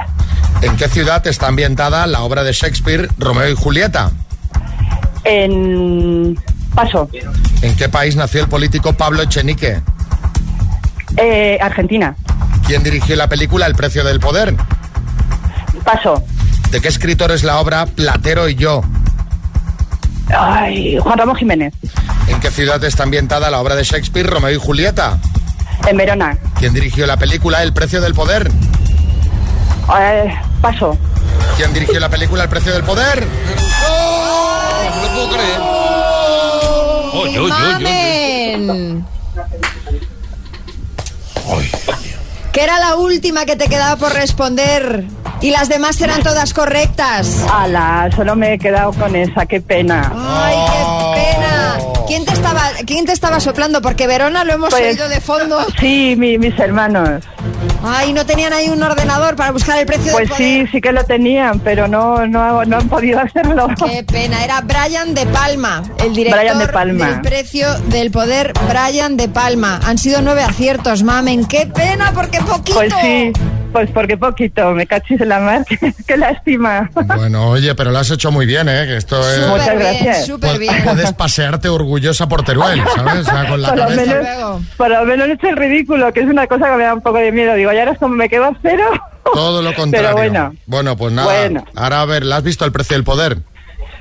¿En 0.62 0.76
qué 0.76 0.88
ciudad 0.88 1.26
está 1.26 1.48
ambientada 1.48 2.06
la 2.06 2.20
obra 2.20 2.42
de 2.42 2.52
Shakespeare 2.52 3.08
Romeo 3.18 3.48
y 3.48 3.54
Julieta? 3.54 4.10
En 5.24 6.38
Paso. 6.74 7.08
¿En 7.62 7.76
qué 7.76 7.88
país 7.88 8.16
nació 8.16 8.42
el 8.42 8.48
político 8.48 8.92
Pablo 8.92 9.22
Echenique? 9.22 9.80
Eh, 11.16 11.58
Argentina. 11.60 12.14
¿Quién 12.66 12.82
dirigió 12.82 13.16
la 13.16 13.28
película 13.28 13.66
El 13.66 13.74
precio 13.74 14.04
del 14.04 14.20
poder? 14.20 14.54
Paso. 15.84 16.22
¿De 16.70 16.80
qué 16.80 16.88
escritor 16.88 17.32
es 17.32 17.42
la 17.42 17.58
obra 17.58 17.86
Platero 17.86 18.48
y 18.48 18.54
yo? 18.54 18.82
Ay, 20.36 20.98
Juan 20.98 21.18
Ramón 21.18 21.36
Jiménez. 21.36 21.74
¿En 22.28 22.40
qué 22.40 22.50
ciudad 22.50 22.82
está 22.84 23.02
ambientada 23.02 23.50
la 23.50 23.60
obra 23.60 23.74
de 23.74 23.84
Shakespeare 23.84 24.26
Romeo 24.26 24.50
y 24.50 24.56
Julieta? 24.56 25.18
En 25.86 25.96
Verona. 25.96 26.36
¿Quién 26.58 26.72
dirigió 26.74 27.06
la 27.06 27.16
película 27.16 27.62
El 27.62 27.72
precio 27.72 28.00
del 28.00 28.14
poder? 28.14 28.50
Eh, 29.98 30.34
paso. 30.60 30.96
¿Quién 31.56 31.72
dirigió 31.72 31.98
la 31.98 32.08
película 32.08 32.44
El 32.44 32.48
precio 32.48 32.72
del 32.72 32.84
poder? 32.84 33.26
No 33.26 35.02
lo 35.02 35.08
puedo 35.14 35.30
creer. 35.30 35.60
Oy, 37.12 37.38
oy, 37.38 37.50
oy. 37.50 37.50
Mamen. 37.50 39.06
Que 42.52 42.62
era 42.62 42.78
la 42.78 42.96
última 42.96 43.46
que 43.46 43.56
te 43.56 43.68
quedaba 43.68 43.96
por 43.96 44.12
responder 44.12 45.04
y 45.40 45.50
las 45.50 45.68
demás 45.68 46.00
eran 46.00 46.22
todas 46.22 46.52
correctas. 46.54 47.44
Ala, 47.52 48.08
solo 48.14 48.36
me 48.36 48.54
he 48.54 48.58
quedado 48.58 48.92
con 48.92 49.14
esa, 49.16 49.46
qué 49.46 49.60
pena. 49.60 50.12
Ay, 50.14 50.56
qué 50.66 51.20
pena. 51.20 51.76
¿Quién 52.06 52.24
te 52.24 52.32
estaba, 52.32 52.62
quién 52.86 53.04
te 53.04 53.12
estaba 53.12 53.38
soplando? 53.38 53.80
Porque 53.82 54.06
Verona 54.08 54.42
lo 54.44 54.52
hemos 54.52 54.70
Pues, 54.70 54.82
oído 54.96 55.08
de 55.08 55.20
fondo. 55.20 55.64
Sí, 55.78 56.14
mi- 56.18 56.38
mis 56.38 56.58
hermanos. 56.58 57.22
Ay, 57.84 58.12
no 58.12 58.26
tenían 58.26 58.52
ahí 58.52 58.68
un 58.68 58.82
ordenador 58.82 59.36
para 59.36 59.52
buscar 59.52 59.78
el 59.78 59.86
precio 59.86 60.12
Pues 60.12 60.28
del 60.28 60.36
sí, 60.36 60.66
sí 60.72 60.80
que 60.80 60.92
lo 60.92 61.04
tenían, 61.04 61.60
pero 61.60 61.86
no, 61.88 62.26
no, 62.26 62.64
no 62.64 62.76
han 62.78 62.88
podido 62.88 63.20
hacerlo. 63.24 63.68
Qué 63.86 64.02
pena, 64.04 64.44
era 64.44 64.60
Brian 64.60 65.14
de 65.14 65.24
Palma, 65.26 65.82
el 66.04 66.12
director 66.14 66.40
Brian 66.40 66.58
de 66.58 66.68
Palma. 66.68 67.06
del 67.06 67.20
precio 67.20 67.78
del 67.86 68.10
poder, 68.10 68.52
Brian 68.68 69.16
de 69.16 69.28
Palma. 69.28 69.80
Han 69.84 69.96
sido 69.96 70.20
nueve 70.20 70.42
aciertos, 70.42 71.02
mamen. 71.04 71.46
Qué 71.46 71.66
pena, 71.66 72.10
porque 72.12 72.40
poquito. 72.40 72.76
Pues 72.78 72.92
sí, 73.00 73.32
pues 73.72 73.90
porque 73.90 74.16
poquito, 74.16 74.72
me 74.72 74.86
cachis 74.86 75.20
en 75.20 75.28
la 75.28 75.38
mar, 75.40 75.64
qué, 76.06 76.16
lástima. 76.16 76.90
Bueno, 77.16 77.48
oye, 77.48 77.74
pero 77.74 77.90
lo 77.90 77.98
has 77.98 78.10
hecho 78.10 78.30
muy 78.30 78.46
bien, 78.46 78.68
¿eh? 78.68 78.84
Que 78.86 78.96
esto 78.96 79.20
es... 79.20 79.46
Muchas 79.46 79.66
Súper 79.66 79.78
bien, 79.78 79.94
gracias. 80.04 80.26
súper 80.26 80.50
Pu- 80.56 80.58
bien. 80.58 80.84
Puedes 80.84 81.12
pasearte 81.12 81.68
orgullosa 81.68 82.28
por 82.28 82.42
Teruel, 82.42 82.82
¿sabes? 82.94 83.26
O 83.28 83.30
sea, 83.30 83.48
con 83.48 83.62
la 83.62 83.68
por, 83.68 83.76
lo 83.78 83.84
cabeza... 83.84 84.14
menos, 84.14 84.62
por 84.76 84.90
lo 84.90 85.04
menos 85.04 85.28
he 85.28 85.32
hecho 85.32 85.48
el 85.48 85.56
ridículo, 85.56 86.12
que 86.12 86.20
es 86.20 86.26
una 86.26 86.46
cosa 86.46 86.70
que 86.70 86.76
me 86.76 86.84
da 86.84 86.94
un 86.94 87.00
poco 87.02 87.18
de 87.18 87.32
miedo. 87.32 87.54
Digo, 87.54 87.72
y 87.72 87.78
ahora 87.78 87.92
es 87.92 87.98
como 87.98 88.14
me 88.14 88.28
quedo 88.28 88.44
a 88.46 88.52
cero. 88.62 88.84
Todo 89.34 89.62
lo 89.62 89.74
contrario. 89.74 90.08
Pero 90.16 90.16
bueno, 90.30 90.54
Bueno, 90.66 90.96
pues 90.96 91.12
nada. 91.12 91.28
Bueno. 91.28 91.64
Ahora 91.76 92.00
a 92.02 92.04
ver, 92.06 92.24
¿la 92.24 92.36
has 92.36 92.42
visto 92.42 92.64
el 92.64 92.72
precio 92.72 92.96
del 92.96 93.04
poder? 93.04 93.38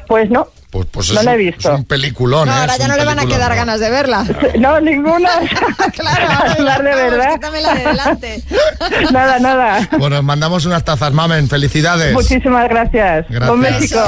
pues 0.07 0.29
no. 0.29 0.47
Pues, 0.69 0.85
pues 0.91 1.11
No 1.13 1.19
es, 1.19 1.25
la 1.25 1.31
he 1.33 1.35
un- 1.37 1.39
visto. 1.45 1.71
es 1.71 1.79
un 1.79 1.85
peliculón, 1.85 2.47
No, 2.47 2.55
¿eh? 2.55 2.59
ahora 2.59 2.77
ya 2.77 2.87
no 2.87 2.95
le 2.95 3.03
van 3.05 3.19
a 3.19 3.25
quedar 3.25 3.55
ganas 3.55 3.79
de 3.79 3.89
verla. 3.89 4.23
No, 4.59 4.79
ninguna. 4.79 5.29
claro, 5.95 6.27
ahora 6.31 6.51
Hablar 6.53 6.83
de 6.83 6.95
verdad. 6.95 7.33
quítame 7.33 7.61
la 7.61 7.73
de 7.73 7.83
delante. 7.85 8.43
Nada, 9.11 9.39
nada. 9.39 9.89
Bueno, 9.97 10.17
os 10.19 10.23
mandamos 10.23 10.65
unas 10.65 10.83
tazas, 10.83 11.11
mamen. 11.13 11.47
Felicidades. 11.49 12.13
Muchísimas 12.13 12.69
gracias. 12.69 13.25
Gracias. 13.29 13.49
Con 13.49 13.59
México. 13.59 13.99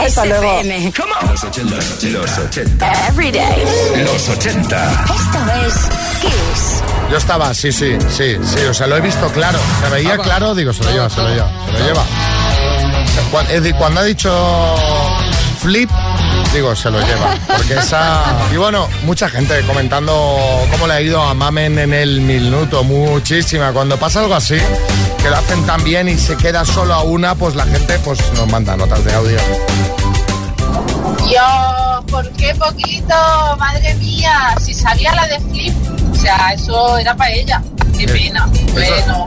Hasta 0.00 0.24
luego. 0.26 0.62
Los 1.30 1.44
80, 1.44 1.76
los 2.10 2.38
80. 2.38 3.08
Every 3.08 3.30
day. 3.32 3.64
Los 4.04 4.28
80. 4.28 4.92
Esto 4.92 5.66
es 5.66 5.74
Kiss. 6.20 6.82
Yo 7.10 7.16
estaba, 7.16 7.52
sí, 7.54 7.72
sí, 7.72 7.96
sí, 8.08 8.36
sí, 8.42 8.58
o 8.68 8.74
sea, 8.74 8.86
lo 8.86 8.96
he 8.96 9.00
visto 9.00 9.26
claro. 9.32 9.58
Se 9.82 9.88
veía 9.90 10.16
claro, 10.18 10.54
digo, 10.54 10.72
se 10.72 10.84
lo 10.84 10.90
lleva, 10.92 11.10
se 11.10 11.20
lo 11.22 11.28
lleva, 11.30 11.50
se 11.66 11.72
lo 11.72 11.78
lleva. 11.86 12.04
Cuando 13.78 14.00
ha 14.00 14.04
dicho 14.04 14.30
flip, 15.60 15.90
digo, 16.54 16.74
se 16.74 16.90
lo 16.90 17.00
lleva. 17.00 17.34
Porque 17.46 17.74
esa. 17.74 18.22
Y 18.52 18.56
bueno, 18.56 18.88
mucha 19.04 19.28
gente 19.28 19.60
comentando 19.66 20.12
cómo 20.70 20.86
le 20.86 20.94
ha 20.94 21.00
ido 21.00 21.22
a 21.22 21.34
Mamen 21.34 21.78
en 21.78 21.92
el 21.92 22.20
minuto, 22.20 22.82
muchísima. 22.82 23.72
Cuando 23.72 23.98
pasa 23.98 24.20
algo 24.20 24.34
así, 24.34 24.56
que 25.22 25.28
lo 25.28 25.36
hacen 25.36 25.64
tan 25.66 25.84
bien 25.84 26.08
y 26.08 26.16
se 26.16 26.36
queda 26.36 26.64
solo 26.64 26.94
a 26.94 27.02
una, 27.02 27.34
pues 27.34 27.54
la 27.54 27.64
gente 27.64 27.98
pues 28.00 28.18
nos 28.34 28.48
manda 28.50 28.76
notas 28.76 29.04
de 29.04 29.14
audio. 29.14 29.38
Yo, 31.30 32.04
¿por 32.10 32.28
qué 32.32 32.54
poquito? 32.54 33.14
Madre 33.58 33.94
mía, 33.96 34.54
si 34.60 34.74
salía 34.74 35.14
la 35.14 35.26
de 35.26 35.40
Flip, 35.40 35.74
o 36.10 36.14
sea, 36.14 36.52
eso 36.54 36.98
era 36.98 37.14
para 37.14 37.30
ella. 37.32 37.62
Qué 37.96 38.06
pena. 38.06 38.48
Bueno, 38.72 39.26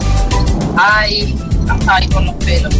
ay, 0.77 1.35
ay, 1.87 2.07
con 2.07 2.25
los 2.25 2.35
pelos. 2.35 2.73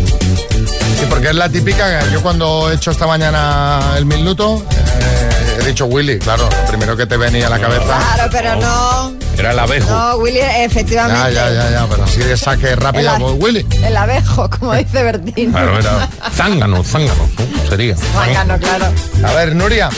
Sí, 1.03 1.09
porque 1.09 1.27
es 1.29 1.35
la 1.35 1.49
típica 1.49 1.99
que 1.99 2.11
yo 2.13 2.21
cuando 2.21 2.71
he 2.71 2.75
hecho 2.75 2.91
esta 2.91 3.05
mañana 3.07 3.93
el 3.97 4.05
minuto, 4.05 4.63
eh, 4.71 5.57
he 5.59 5.65
dicho 5.65 5.85
Willy, 5.85 6.17
claro, 6.17 6.47
lo 6.49 6.65
primero 6.67 6.95
que 6.95 7.05
te 7.05 7.17
venía 7.17 7.47
a 7.47 7.49
la 7.49 7.59
cabeza. 7.59 7.83
Claro, 8.15 8.29
pero 8.31 8.55
no. 8.55 9.13
Era 9.37 9.51
el 9.51 9.59
abejo. 9.59 9.89
No, 9.89 10.15
Willy, 10.17 10.37
Ya, 10.37 10.63
efectivamente. 10.63 11.33
ya, 11.33 11.49
ya, 11.51 11.71
ya, 11.71 11.87
pero 11.89 12.05
así 12.05 12.19
de 12.19 12.37
saque 12.37 12.73
rápido, 12.77 13.01
El 13.01 13.07
a- 13.09 13.17
pues 13.19 13.33
Willy. 13.37 13.67
El 13.83 13.97
abejo, 13.97 14.49
como 14.49 14.73
dice 14.75 15.03
Bertín. 15.03 15.51
Claro, 15.51 15.77
era 15.79 16.07
zángano, 16.33 16.83
zángano, 16.83 17.29
¿no? 17.37 17.69
sería. 17.69 17.95
Bacano, 18.15 18.57
claro. 18.59 18.85
A 19.25 19.33
ver, 19.33 19.55
Nuria. 19.55 19.89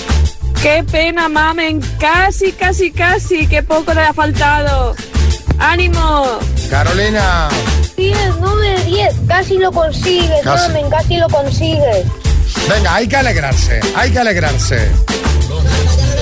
Qué 0.61 0.83
pena, 0.91 1.29
mamen. 1.29 1.81
Casi, 1.99 2.51
casi, 2.53 2.91
casi. 2.91 3.45
Qué 3.47 3.61
poco 3.61 3.93
le 3.93 4.01
ha 4.01 4.13
faltado. 4.13 4.95
¡Ánimo! 5.59 6.39
Carolina. 6.71 7.49
10, 7.97 8.17
9, 8.39 8.83
10. 8.85 9.15
Casi 9.27 9.57
lo 9.57 9.71
consigues, 9.71 10.41
Casi. 10.43 10.67
mamen, 10.67 10.89
casi 10.89 11.17
lo 11.17 11.29
consigues. 11.29 12.05
Venga, 12.69 12.95
hay 12.95 13.07
que 13.07 13.15
alegrarse, 13.17 13.79
hay 13.95 14.11
que 14.11 14.19
alegrarse. 14.19 14.91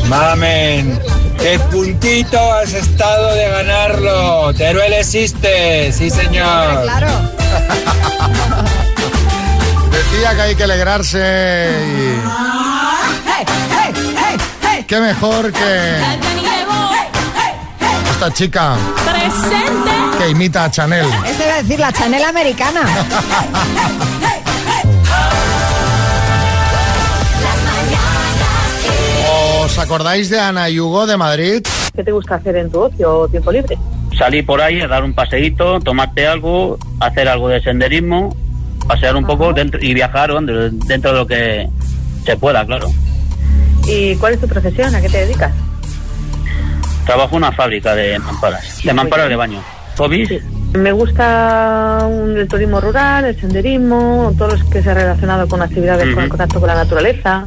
Mamen, 0.08 1.00
qué 1.40 1.60
puntito 1.72 2.38
has 2.54 2.74
estado 2.74 3.34
de 3.34 3.50
ganarlo. 3.50 4.54
Teruel 4.54 4.94
existe, 4.94 5.92
sí 5.92 6.10
señor. 6.10 6.84
Claro. 6.84 7.08
Decía 9.92 10.36
que 10.36 10.42
hay 10.42 10.56
que 10.56 10.64
alegrarse 10.64 11.72
y... 11.88 12.20
Qué 14.88 15.00
mejor 15.00 15.52
que 15.52 15.98
esta 18.12 18.32
chica 18.34 18.76
Presente. 19.06 20.03
Que 20.18 20.30
imita 20.30 20.66
a 20.66 20.72
Chanel. 20.72 21.06
Esto 21.26 21.44
iba 21.44 21.54
a 21.54 21.62
decir 21.62 21.80
la 21.80 21.92
Chanel 21.92 22.24
americana. 22.24 22.82
¿Os 29.64 29.80
acordáis 29.80 30.30
de 30.30 30.40
Ana 30.40 30.70
y 30.70 30.80
Hugo 30.80 31.08
de 31.08 31.18
Madrid? 31.18 31.66
¿Qué 31.96 32.04
te 32.04 32.12
gusta 32.12 32.36
hacer 32.36 32.58
en 32.58 32.70
tu 32.70 32.82
ocio 32.82 33.20
o 33.20 33.28
tiempo 33.28 33.52
libre? 33.52 33.78
Salir 34.18 34.46
por 34.46 34.62
ahí 34.62 34.82
a 34.82 34.88
dar 34.88 35.04
un 35.04 35.14
paseíto, 35.14 35.80
tomarte 35.80 36.28
algo, 36.28 36.78
hacer 37.00 37.28
algo 37.28 37.48
de 37.48 37.62
senderismo, 37.62 38.36
pasear 38.88 39.16
un 39.16 39.26
poco 39.26 39.54
dentro 39.54 39.80
y 39.82 39.94
viajar 39.94 40.34
dentro, 40.34 40.70
dentro 40.70 41.12
de 41.12 41.18
lo 41.18 41.28
que 41.28 41.70
se 42.26 42.38
pueda, 42.38 42.66
claro. 42.66 42.92
¿Y 43.88 44.16
cuál 44.18 44.34
es 44.34 44.42
tu 44.42 44.48
profesión? 44.48 44.94
¿A 44.94 45.02
qué 45.02 45.10
te 45.10 45.26
dedicas? 45.26 45.54
Trabajo 47.06 47.32
en 47.32 47.38
una 47.38 47.52
fábrica 47.52 47.96
de 47.96 48.20
mamparas, 48.20 48.82
de 48.84 48.94
mamparas 48.94 49.30
de 49.30 49.36
baño. 49.36 49.64
¿Hobbies? 49.98 50.42
Me 50.74 50.92
gusta 50.92 52.00
un- 52.10 52.36
el 52.38 52.48
turismo 52.48 52.82
rural, 52.82 53.26
el 53.26 53.40
senderismo, 53.40 54.34
todo 54.38 54.56
lo 54.56 54.70
que 54.70 54.82
se 54.82 54.90
ha 54.90 54.94
relacionado 54.96 55.48
con 55.48 55.62
actividades 55.62 56.14
con 56.14 56.24
el 56.24 56.30
contacto 56.30 56.60
con 56.60 56.68
la 56.68 56.76
naturaleza, 56.76 57.46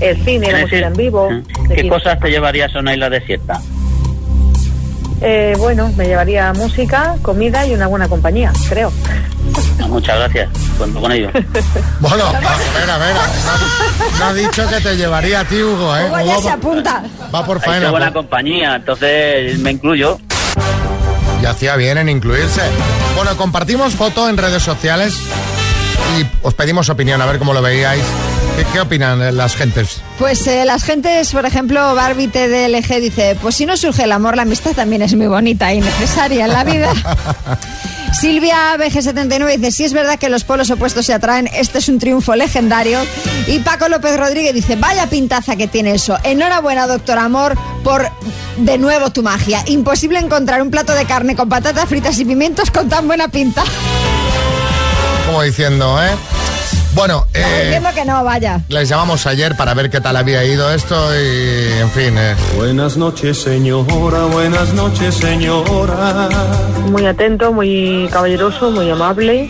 el 0.00 0.22
cine, 0.24 0.52
la 0.52 0.58
música 0.60 0.86
en 0.86 0.92
vivo. 0.94 1.28
¿Qué 1.74 1.88
cosas 1.88 2.20
te 2.20 2.28
llevarías 2.30 2.74
a 2.76 2.80
una 2.80 2.92
isla 2.92 3.08
desierta? 3.08 3.60
Eh, 5.20 5.54
bueno, 5.58 5.90
me 5.96 6.06
llevaría 6.06 6.52
música, 6.52 7.16
comida 7.22 7.66
y 7.66 7.74
una 7.74 7.86
buena 7.88 8.06
compañía, 8.08 8.52
creo. 8.68 8.92
Ah, 9.82 9.86
Muchas 9.88 10.16
gracias. 10.18 10.48
Cuento 10.76 11.00
con 11.00 11.10
ello. 11.10 11.30
Bueno, 12.00 12.24
a 12.26 12.32
ver, 12.32 12.90
a 12.90 12.98
ver. 12.98 13.14
No, 13.16 14.18
no 14.18 14.24
ha 14.26 14.34
dicho 14.34 14.68
que 14.68 14.80
te 14.80 14.96
llevaría 14.96 15.40
a 15.40 15.44
ti, 15.44 15.60
Hugo, 15.60 15.96
¿eh? 15.96 16.04
Hugo 16.06 16.18
ya 16.20 16.32
Hugo 16.34 16.42
se 16.42 16.50
apunta. 16.50 17.02
va 17.34 17.44
por 17.44 17.60
faena. 17.60 17.90
buena 17.90 18.06
pues. 18.12 18.14
compañía, 18.22 18.76
entonces 18.76 19.58
me 19.58 19.72
incluyo. 19.72 20.18
Y 21.42 21.46
hacía 21.46 21.76
bien 21.76 21.98
en 21.98 22.08
incluirse. 22.08 22.62
Bueno, 23.16 23.36
compartimos 23.36 23.94
foto 23.94 24.28
en 24.28 24.36
redes 24.36 24.62
sociales 24.62 25.14
y 26.18 26.26
os 26.42 26.54
pedimos 26.54 26.88
opinión, 26.88 27.20
a 27.20 27.26
ver 27.26 27.38
cómo 27.38 27.52
lo 27.52 27.62
veíais. 27.62 28.04
¿Qué, 28.56 28.64
qué 28.72 28.80
opinan 28.80 29.22
eh, 29.22 29.30
las 29.30 29.54
gentes? 29.54 30.00
Pues 30.18 30.44
eh, 30.48 30.64
las 30.64 30.82
gentes, 30.82 31.30
por 31.30 31.46
ejemplo, 31.46 31.94
Barbie 31.94 32.26
TDLG 32.26 33.00
dice, 33.00 33.36
pues 33.40 33.54
si 33.54 33.66
no 33.66 33.76
surge 33.76 34.04
el 34.04 34.12
amor, 34.12 34.34
la 34.34 34.42
amistad 34.42 34.72
también 34.72 35.02
es 35.02 35.14
muy 35.14 35.28
bonita 35.28 35.72
y 35.72 35.80
necesaria 35.80 36.46
en 36.46 36.52
la 36.52 36.64
vida. 36.64 36.92
Silvia 38.12 38.76
BG79 38.76 39.56
dice, 39.56 39.70
si 39.70 39.84
es 39.84 39.92
verdad 39.92 40.18
que 40.18 40.28
los 40.28 40.44
polos 40.44 40.70
opuestos 40.70 41.06
se 41.06 41.12
atraen, 41.12 41.48
este 41.52 41.78
es 41.78 41.88
un 41.88 41.98
triunfo 41.98 42.34
legendario. 42.34 43.00
Y 43.46 43.60
Paco 43.60 43.88
López 43.88 44.16
Rodríguez 44.16 44.54
dice, 44.54 44.76
vaya 44.76 45.06
pintaza 45.06 45.56
que 45.56 45.68
tiene 45.68 45.92
eso. 45.92 46.18
Enhorabuena, 46.24 46.86
doctor 46.86 47.18
Amor, 47.18 47.56
por 47.84 48.10
de 48.56 48.78
nuevo 48.78 49.10
tu 49.10 49.22
magia. 49.22 49.62
Imposible 49.66 50.18
encontrar 50.18 50.62
un 50.62 50.70
plato 50.70 50.92
de 50.94 51.04
carne 51.04 51.36
con 51.36 51.48
patatas 51.48 51.88
fritas 51.88 52.18
y 52.18 52.24
pimientos 52.24 52.70
con 52.70 52.88
tan 52.88 53.06
buena 53.06 53.28
pinta. 53.28 53.62
Como 55.26 55.42
diciendo, 55.42 56.02
¿eh? 56.02 56.10
Bueno, 56.98 57.28
eh, 57.32 57.60
Entiendo 57.62 57.90
que 57.94 58.04
no, 58.04 58.24
vaya. 58.24 58.60
les 58.68 58.88
llamamos 58.88 59.24
ayer 59.28 59.56
para 59.56 59.72
ver 59.72 59.88
qué 59.88 60.00
tal 60.00 60.16
había 60.16 60.44
ido 60.44 60.68
esto 60.72 60.96
y, 61.14 61.78
en 61.78 61.90
fin, 61.92 62.18
eh, 62.18 62.34
Buenas 62.56 62.96
noches, 62.96 63.38
señora, 63.38 64.24
buenas 64.24 64.74
noches, 64.74 65.14
señora. 65.14 66.28
Muy 66.90 67.06
atento, 67.06 67.52
muy 67.52 68.08
caballeroso, 68.10 68.72
muy 68.72 68.90
amable. 68.90 69.48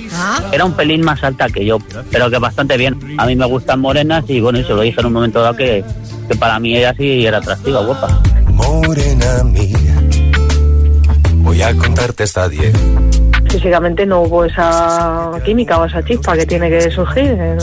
Era 0.53 0.67
un 0.67 0.75
pelín 0.75 1.01
más 1.01 1.25
alta 1.25 1.49
que 1.49 1.65
yo, 1.65 1.79
pero 2.13 2.29
que 2.29 2.37
bastante 2.37 2.77
bien. 2.77 3.17
A 3.17 3.25
mí 3.25 3.35
me 3.35 3.47
gustan 3.47 3.81
morenas 3.81 4.25
y 4.29 4.41
bueno, 4.43 4.59
y 4.59 4.65
se 4.65 4.75
lo 4.75 4.83
dije 4.83 5.01
en 5.01 5.07
un 5.07 5.15
momento 5.15 5.41
dado 5.41 5.57
que, 5.57 5.83
que 6.29 6.35
para 6.37 6.61
mí 6.61 6.77
ella 6.77 6.95
sí 6.99 7.25
era 7.25 7.39
atractiva, 7.39 7.81
guapa. 7.83 8.21
Morena 8.49 9.43
mía, 9.45 10.03
voy 11.37 11.63
a 11.63 11.75
contarte 11.75 12.25
hasta 12.25 12.47
diez. 12.47 12.75
Físicamente 13.49 14.05
no 14.07 14.21
hubo 14.23 14.45
esa 14.45 15.31
química 15.45 15.79
o 15.79 15.85
esa 15.87 16.03
chispa 16.05 16.37
que 16.37 16.47
tiene 16.47 16.69
que 16.69 16.91
surgir. 16.91 17.37
eh, 17.39 17.57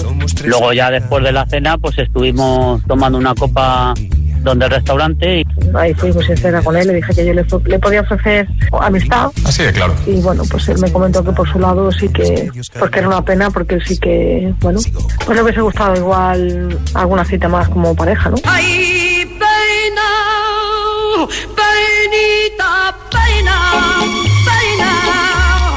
Luego 0.46 0.74
ya 0.74 0.90
después 0.92 1.24
de 1.24 1.32
la 1.32 1.46
cena 1.46 1.78
pues 1.78 1.98
estuvimos 1.98 2.82
tomando 2.88 3.18
una 3.18 3.34
copa 3.36 3.94
donde 4.42 4.66
el 4.66 4.72
restaurante 4.72 5.40
y 5.42 5.46
Ahí 5.76 5.94
fui 5.96 6.12
muy 6.14 6.24
sincera 6.24 6.62
con 6.62 6.76
él, 6.78 6.88
le 6.88 6.94
dije 6.96 7.14
que 7.16 7.26
yo 7.26 7.34
le, 7.34 7.46
le 7.66 7.80
podía 7.80 8.02
ofrecer 8.02 8.48
amistad 8.80 9.32
Así 9.44 9.64
de 9.64 9.72
claro. 9.74 9.96
y 10.06 10.22
bueno, 10.22 10.44
pues 10.50 10.68
él 10.70 10.78
me 10.80 10.92
comentó 10.92 11.24
que 11.24 11.32
por 11.32 11.52
su 11.52 11.58
lado 11.60 11.92
sí 11.92 12.08
que, 12.10 12.52
porque 12.80 13.00
era 13.00 13.08
una 13.08 13.24
pena, 13.26 13.50
porque 13.50 13.76
él 13.76 13.84
sí 13.86 13.98
que, 13.98 14.54
bueno, 14.62 14.80
pues 15.26 15.36
le 15.36 15.42
hubiese 15.44 15.62
gustado 15.62 15.96
igual 15.96 16.78
alguna 16.94 17.26
cita 17.26 17.48
más 17.48 17.68
como 17.70 17.96
pareja, 17.96 18.30
¿no? 18.30 18.36
Ay, 18.44 19.26
peina, 19.40 21.28
peinita, 21.56 22.96
peina, 23.10 23.56
peina. 24.00 24.25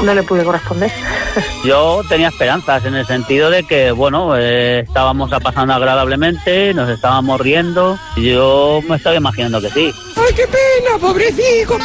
No 0.03 0.13
le 0.13 0.23
pude 0.23 0.43
corresponder. 0.43 0.91
yo 1.65 2.01
tenía 2.07 2.29
esperanzas 2.29 2.85
en 2.85 2.95
el 2.95 3.05
sentido 3.05 3.49
de 3.49 3.63
que 3.63 3.91
bueno, 3.91 4.37
eh, 4.37 4.79
estábamos 4.79 5.29
pasando 5.43 5.73
agradablemente, 5.73 6.73
nos 6.73 6.89
estábamos 6.89 7.39
riendo 7.39 7.97
y 8.15 8.31
yo 8.31 8.81
me 8.87 8.95
estaba 8.95 9.15
imaginando 9.15 9.61
que 9.61 9.69
sí. 9.69 9.91
Ay, 10.15 10.33
qué 10.35 10.45
pena, 10.47 10.97
pobrecito. 10.99 11.77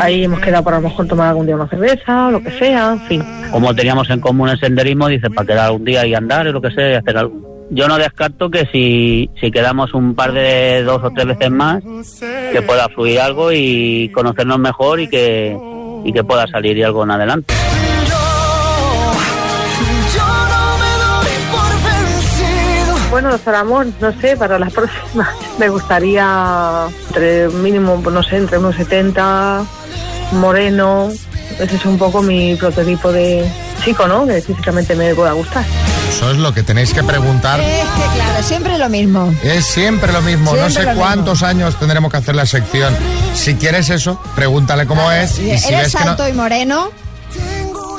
Ahí 0.00 0.24
hemos 0.24 0.40
quedado 0.40 0.64
para 0.64 0.76
a 0.78 0.80
lo 0.80 0.88
mejor 0.88 1.06
tomar 1.06 1.28
algún 1.28 1.46
día 1.46 1.56
una 1.56 1.68
cerveza 1.68 2.28
o 2.28 2.30
lo 2.30 2.42
que 2.42 2.50
sea, 2.58 2.92
en 2.92 3.00
fin. 3.06 3.24
Como 3.50 3.74
teníamos 3.74 4.08
en 4.10 4.20
común 4.20 4.48
el 4.48 4.58
senderismo, 4.58 5.08
dice, 5.08 5.30
para 5.30 5.46
quedar 5.46 5.72
un 5.72 5.84
día 5.84 6.06
y 6.06 6.14
andar 6.14 6.46
y 6.46 6.52
lo 6.52 6.60
que 6.60 6.70
sea, 6.70 6.92
y 6.92 6.94
hacer 6.94 7.18
algo. 7.18 7.52
Yo 7.70 7.88
no 7.88 7.96
descarto 7.96 8.50
que 8.50 8.66
si, 8.70 9.30
si 9.40 9.50
quedamos 9.50 9.94
un 9.94 10.14
par 10.14 10.32
de 10.32 10.82
dos 10.82 11.02
o 11.02 11.10
tres 11.10 11.26
veces 11.26 11.50
más, 11.50 11.82
que 12.52 12.62
pueda 12.62 12.88
fluir 12.90 13.20
algo 13.20 13.50
y 13.50 14.10
conocernos 14.12 14.58
mejor 14.58 15.00
y 15.00 15.08
que, 15.08 15.56
y 16.04 16.12
que 16.12 16.24
pueda 16.24 16.46
salir 16.46 16.76
y 16.76 16.82
algo 16.82 17.04
en 17.04 17.10
adelante. 17.10 17.54
Bueno, 23.10 23.28
Amor, 23.44 23.86
no 24.00 24.20
sé, 24.20 24.36
para 24.38 24.58
las 24.58 24.72
próximas 24.74 25.28
me 25.58 25.68
gustaría 25.68 26.86
entre 27.08 27.48
mínimo, 27.48 28.02
no 28.10 28.22
sé, 28.22 28.38
entre 28.38 28.58
unos 28.58 28.74
70, 28.76 29.64
moreno. 30.32 31.10
Ese 31.60 31.76
es 31.76 31.84
un 31.84 31.98
poco 31.98 32.22
mi 32.22 32.56
prototipo 32.56 33.12
de 33.12 33.46
chico, 33.84 34.08
¿no? 34.08 34.26
Que 34.26 34.40
físicamente 34.40 34.96
me 34.96 35.14
pueda 35.14 35.32
gustar. 35.32 35.64
Eso 36.14 36.30
es 36.30 36.36
lo 36.38 36.52
que 36.52 36.62
tenéis 36.62 36.92
que 36.92 37.02
preguntar. 37.02 37.58
Es 37.60 37.84
que 37.84 38.14
claro, 38.14 38.42
siempre 38.42 38.78
lo 38.78 38.88
mismo. 38.88 39.32
Es 39.42 39.64
siempre 39.66 40.12
lo 40.12 40.20
mismo. 40.22 40.52
Siempre 40.52 40.84
no 40.84 40.92
sé 40.92 40.96
cuántos 40.98 41.42
años 41.42 41.78
tendremos 41.78 42.10
que 42.10 42.18
hacer 42.18 42.34
la 42.34 42.46
sección. 42.46 42.94
Si 43.34 43.54
quieres 43.54 43.88
eso, 43.90 44.20
pregúntale 44.34 44.86
cómo 44.86 45.10
es. 45.10 45.38
Y 45.38 45.58
si 45.58 45.68
¿Eres 45.68 45.84
ves 45.92 45.96
que 45.96 46.04
no. 46.04 46.10
alto 46.10 46.28
y 46.28 46.32
moreno? 46.32 46.90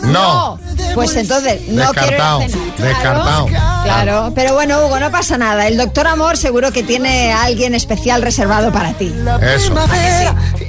No. 0.04 0.60
Pues 0.94 1.16
entonces 1.16 1.62
no 1.68 1.92
Descartado, 1.92 2.40
quiero 2.40 2.52
ir 2.52 2.56
a 2.56 2.60
cenar. 2.60 2.76
Claro, 2.76 2.88
descartado. 2.88 3.46
Claro, 3.84 4.32
pero 4.36 4.54
bueno, 4.54 4.86
Hugo, 4.86 5.00
no 5.00 5.12
pasa 5.12 5.38
nada. 5.38 5.68
El 5.68 5.78
doctor 5.78 6.08
Amor 6.08 6.38
seguro 6.38 6.72
que 6.72 6.84
tiene 6.84 7.34
a 7.34 7.44
alguien 7.44 7.76
especial 7.76 8.22
reservado 8.22 8.72
para 8.72 8.94
ti. 8.94 9.14
Eso. 9.42 9.74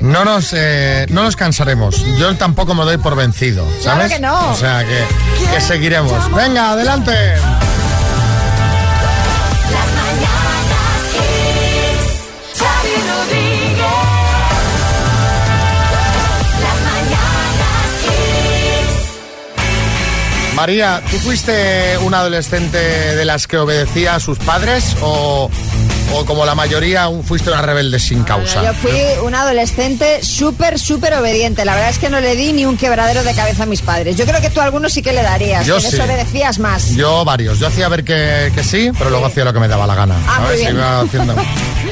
No 0.01 0.25
nos, 0.25 0.53
eh, 0.53 1.07
no 1.11 1.23
nos 1.23 1.37
cansaremos. 1.37 2.05
Yo 2.19 2.35
tampoco 2.37 2.75
me 2.75 2.85
doy 2.85 2.99
por 2.99 3.17
vencido, 3.17 3.65
Claro 3.83 4.01
¿sabes? 4.01 4.13
que 4.13 4.21
no. 4.21 4.51
O 4.53 4.57
sea 4.57 4.85
que, 4.85 5.05
que 5.55 5.61
seguiremos. 5.61 6.33
Venga, 6.35 6.73
adelante. 6.73 7.13
María, 20.55 21.03
¿tú 21.11 21.17
fuiste 21.19 21.99
una 21.99 22.21
adolescente 22.21 22.79
de 22.79 23.25
las 23.25 23.47
que 23.49 23.59
obedecía 23.59 24.15
a 24.15 24.21
sus 24.21 24.39
padres 24.39 24.97
o, 25.03 25.51
o 26.13 26.25
como 26.27 26.47
la 26.47 26.55
mayoría 26.55 27.09
un- 27.09 27.25
fuiste 27.25 27.51
una 27.51 27.61
rebelde 27.61 27.99
sin 27.99 28.23
causa? 28.23 28.63
Yo 28.65 28.73
fui 28.73 28.93
una 29.25 29.43
adolescente 29.43 30.23
súper, 30.23 30.79
súper 30.79 31.15
obediente. 31.15 31.65
La 31.65 31.75
verdad 31.75 31.91
es 31.91 31.99
que 31.99 32.09
no 32.09 32.21
le 32.21 32.37
di 32.37 32.53
ni 32.53 32.65
un 32.67 32.77
quebradero 32.77 33.25
de 33.25 33.35
cabeza 33.35 33.65
a 33.65 33.67
mis 33.67 33.83
padres. 33.83 34.17
Yo 34.17 34.25
creo 34.27 34.41
que 34.41 34.49
tú 34.49 34.61
a 34.61 34.65
algunos 34.65 34.93
sí 34.93 35.03
que 35.03 35.13
le 35.13 35.23
darías. 35.23 35.67
Yo 35.67 35.77
que 35.77 35.83
sí. 35.83 35.91
desobedecías 35.97 36.61
más. 36.61 36.91
Yo 36.95 37.25
varios. 37.25 37.59
Yo 37.59 37.67
hacía 37.67 37.89
ver 37.89 38.05
que, 38.05 38.53
que 38.55 38.63
sí, 38.63 38.91
pero 38.97 39.11
luego 39.11 39.27
hacía 39.27 39.45
lo 39.45 39.53
que 39.53 39.59
me 39.61 39.67
daba 39.67 39.89
la 39.89 39.97
gana. 39.97 40.15
Ah, 40.29 40.37
muy 40.39 40.45
¿sabes? 40.47 40.61
bien. 40.61 40.77
Iba 40.77 41.01
haciendo 41.01 41.35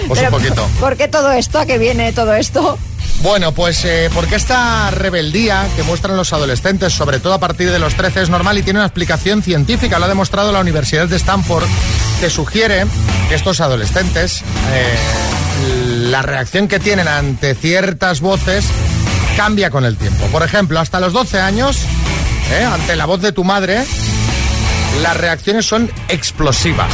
pues 0.07 0.21
un 0.21 0.29
poquito. 0.31 0.67
¿Por 0.79 0.97
qué 0.97 1.09
todo 1.09 1.33
esto? 1.33 1.59
¿A 1.59 1.67
qué 1.67 1.79
viene 1.79 2.13
todo 2.13 2.33
esto? 2.37 2.79
Bueno, 3.23 3.53
pues 3.53 3.85
eh, 3.85 4.11
porque 4.13 4.35
esta 4.35 4.91
rebeldía 4.91 5.69
que 5.77 5.85
muestran 5.85 6.17
los 6.17 6.33
adolescentes, 6.33 6.93
sobre 6.93 7.21
todo 7.21 7.35
a 7.35 7.39
partir 7.39 7.71
de 7.71 7.79
los 7.79 7.95
13, 7.95 8.23
es 8.23 8.31
normal 8.31 8.59
y 8.59 8.63
tiene 8.63 8.81
una 8.81 8.87
explicación 8.87 9.45
científica. 9.45 10.01
Lo 10.01 10.07
ha 10.07 10.09
demostrado 10.09 10.51
la 10.51 10.59
Universidad 10.59 11.07
de 11.07 11.17
Stanford, 11.17 11.65
que 12.21 12.29
sugiere 12.29 12.85
que 13.29 13.37
estos 13.37 13.61
adolescentes, 13.61 14.43
eh, 14.73 14.97
la 16.11 16.23
reacción 16.23 16.67
que 16.67 16.81
tienen 16.81 17.07
ante 17.07 17.55
ciertas 17.55 18.21
voces 18.21 18.67
cambia 19.37 19.71
con 19.71 19.85
el 19.85 19.97
tiempo. 19.97 20.27
Por 20.27 20.43
ejemplo, 20.43 20.81
hasta 20.81 20.99
los 20.99 21.13
12 21.13 21.39
años, 21.39 21.79
eh, 22.51 22.65
ante 22.65 22.97
la 22.97 23.07
voz 23.07 23.23
de 23.23 23.31
tu 23.31 23.45
madre, 23.45 23.85
las 25.01 25.17
reacciones 25.17 25.65
son 25.65 25.89
explosivas. 26.09 26.93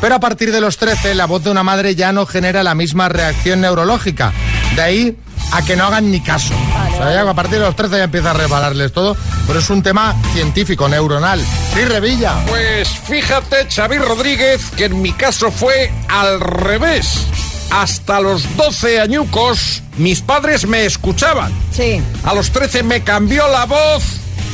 Pero 0.00 0.14
a 0.14 0.20
partir 0.20 0.52
de 0.52 0.60
los 0.60 0.76
13, 0.76 1.16
la 1.16 1.26
voz 1.26 1.42
de 1.42 1.50
una 1.50 1.64
madre 1.64 1.96
ya 1.96 2.12
no 2.12 2.26
genera 2.26 2.62
la 2.62 2.76
misma 2.76 3.08
reacción 3.08 3.60
neurológica. 3.60 4.32
De 4.76 4.82
ahí 4.82 5.16
a 5.54 5.62
que 5.62 5.76
no 5.76 5.84
hagan 5.84 6.10
ni 6.10 6.20
caso. 6.20 6.52
O 6.92 6.96
sea, 6.96 7.12
ya 7.12 7.30
a 7.30 7.34
partir 7.34 7.58
de 7.58 7.64
los 7.64 7.76
13 7.76 7.98
ya 7.98 8.04
empieza 8.04 8.32
a 8.32 8.34
repalarles 8.34 8.92
todo, 8.92 9.16
pero 9.46 9.60
es 9.60 9.70
un 9.70 9.82
tema 9.82 10.16
científico, 10.32 10.88
neuronal. 10.88 11.40
Sí, 11.72 11.84
Revilla. 11.84 12.34
Pues 12.48 12.88
fíjate, 12.88 13.68
Xavi 13.70 13.98
Rodríguez, 13.98 14.70
que 14.76 14.86
en 14.86 15.00
mi 15.00 15.12
caso 15.12 15.52
fue 15.52 15.92
al 16.08 16.40
revés. 16.40 17.26
Hasta 17.70 18.20
los 18.20 18.56
12 18.56 19.00
añucos, 19.00 19.82
mis 19.96 20.20
padres 20.22 20.66
me 20.66 20.86
escuchaban. 20.86 21.52
Sí. 21.72 22.02
A 22.24 22.34
los 22.34 22.50
13 22.50 22.82
me 22.82 23.02
cambió 23.02 23.46
la 23.48 23.66
voz, 23.66 24.02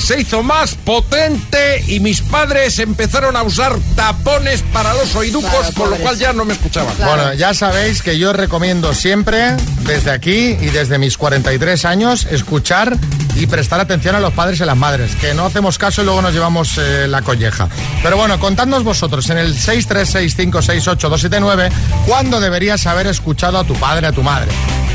se 0.01 0.21
hizo 0.21 0.43
más 0.43 0.75
potente 0.75 1.85
y 1.87 2.01
mis 2.01 2.23
padres 2.23 2.79
empezaron 2.79 3.37
a 3.37 3.43
usar 3.43 3.77
tapones 3.95 4.63
para 4.73 4.95
los 4.95 5.15
oíducos, 5.15 5.71
con 5.77 5.91
lo 5.91 5.97
cual 5.97 6.17
ya 6.19 6.33
no 6.33 6.45
me 6.45 6.55
escuchaban. 6.55 6.95
Bueno, 6.99 7.35
ya 7.35 7.55
sabéis 7.55 8.03
que 8.03 8.19
yo 8.19 8.33
recomiendo 8.33 8.95
siempre, 8.95 9.55
desde 9.83 10.11
aquí 10.11 10.57
y 10.61 10.71
desde 10.71 10.99
mis 10.99 11.17
43 11.19 11.85
años, 11.85 12.27
escuchar 12.31 12.97
y 13.37 13.47
prestar 13.47 13.79
atención 13.81 14.17
a 14.17 14.21
los 14.21 14.33
padres 14.33 14.59
y 14.61 14.63
a 14.63 14.67
las 14.67 14.77
madres, 14.77 15.15
que 15.17 15.35
no 15.35 15.45
hacemos 15.45 15.79
caso 15.79 16.03
y 16.03 16.05
luego 16.05 16.23
nos 16.23 16.33
llevamos 16.33 16.79
eh, 16.79 17.07
la 17.07 17.23
colleja. 17.23 17.69
Pero 18.03 18.17
bueno, 18.17 18.41
contadnos 18.41 18.83
vosotros 18.83 19.29
en 19.31 19.39
el 19.39 19.57
636568279 19.57 21.71
cuándo 22.07 22.41
deberías 22.41 22.87
haber 22.87 23.07
escuchado 23.07 23.59
a 23.59 23.65
tu 23.65 23.75
padre, 23.75 24.07
a 24.07 24.13
tu 24.13 24.23
madre. 24.23 24.51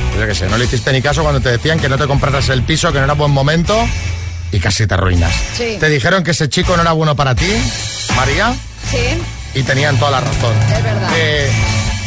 Pues 0.10 0.22
Yo 0.22 0.28
qué 0.28 0.36
sé, 0.36 0.50
no 0.50 0.58
le 0.58 0.66
hiciste 0.66 0.92
ni 0.92 1.02
caso 1.02 1.22
cuando 1.22 1.42
te 1.42 1.52
decían 1.52 1.80
que 1.80 1.90
no 1.90 1.98
te 1.98 2.08
compraras 2.08 2.50
el 2.50 2.64
piso, 2.64 2.92
que 2.92 2.98
no 3.00 3.06
era 3.06 3.14
buen 3.14 3.32
momento 3.32 3.76
y 4.56 4.60
casi 4.60 4.88
te 4.88 4.94
arruinas. 4.94 5.34
Sí. 5.58 5.78
Te 5.80 5.90
dijeron 5.90 6.24
que 6.24 6.32
ese 6.32 6.48
chico 6.48 6.76
no 6.76 6.82
era 6.82 6.94
bueno 6.94 7.16
para 7.16 7.36
ti, 7.36 7.52
María, 8.16 8.54
Sí, 8.90 9.00
y 9.60 9.64
tenían 9.64 9.98
toda 10.00 10.12
la 10.12 10.22
razón. 10.22 10.56
es 10.76 10.84
verdad. 10.84 11.10
Eh, 11.18 11.50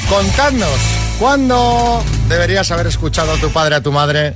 contadnos, 0.09 0.71
¿cuándo 1.19 2.03
deberías 2.29 2.71
haber 2.71 2.87
escuchado 2.87 3.33
a 3.33 3.37
tu 3.37 3.51
padre, 3.53 3.75
a 3.77 3.83
tu 3.83 3.93
madre? 3.93 4.35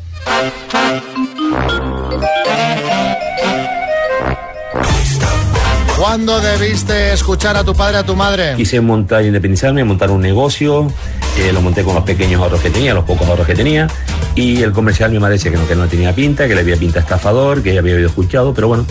¿Cuándo 6.03 6.41
debiste 6.41 7.13
escuchar 7.13 7.57
a 7.57 7.63
tu 7.63 7.77
padre, 7.77 7.99
a 7.99 8.03
tu 8.03 8.17
madre? 8.17 8.55
Quise 8.57 8.81
montar, 8.81 9.25
independizarme, 9.25 9.85
montar 9.85 10.11
un 10.11 10.21
negocio, 10.21 10.93
eh, 11.39 11.53
lo 11.53 11.63
monté 11.63 11.85
con 11.85 11.95
los 11.95 12.03
pequeños 12.03 12.43
ahorros 12.43 12.61
que 12.61 12.71
tenía, 12.71 12.93
los 12.93 13.05
pocos 13.05 13.29
ahorros 13.29 13.47
que 13.47 13.55
tenía, 13.55 13.87
y 14.35 14.65
el 14.65 14.73
comercial 14.73 15.13
mi 15.13 15.21
madre 15.21 15.35
decía 15.35 15.53
que 15.53 15.59
no, 15.59 15.69
que 15.69 15.77
no 15.77 15.87
tenía 15.87 16.13
pinta, 16.13 16.49
que 16.49 16.57
le 16.57 16.63
había 16.63 16.77
pinta 16.77 16.99
estafador, 16.99 17.63
que 17.63 17.73
ya 17.73 17.79
había 17.79 17.93
habido 17.93 18.09
escuchado, 18.09 18.53
pero 18.53 18.67
bueno, 18.67 18.85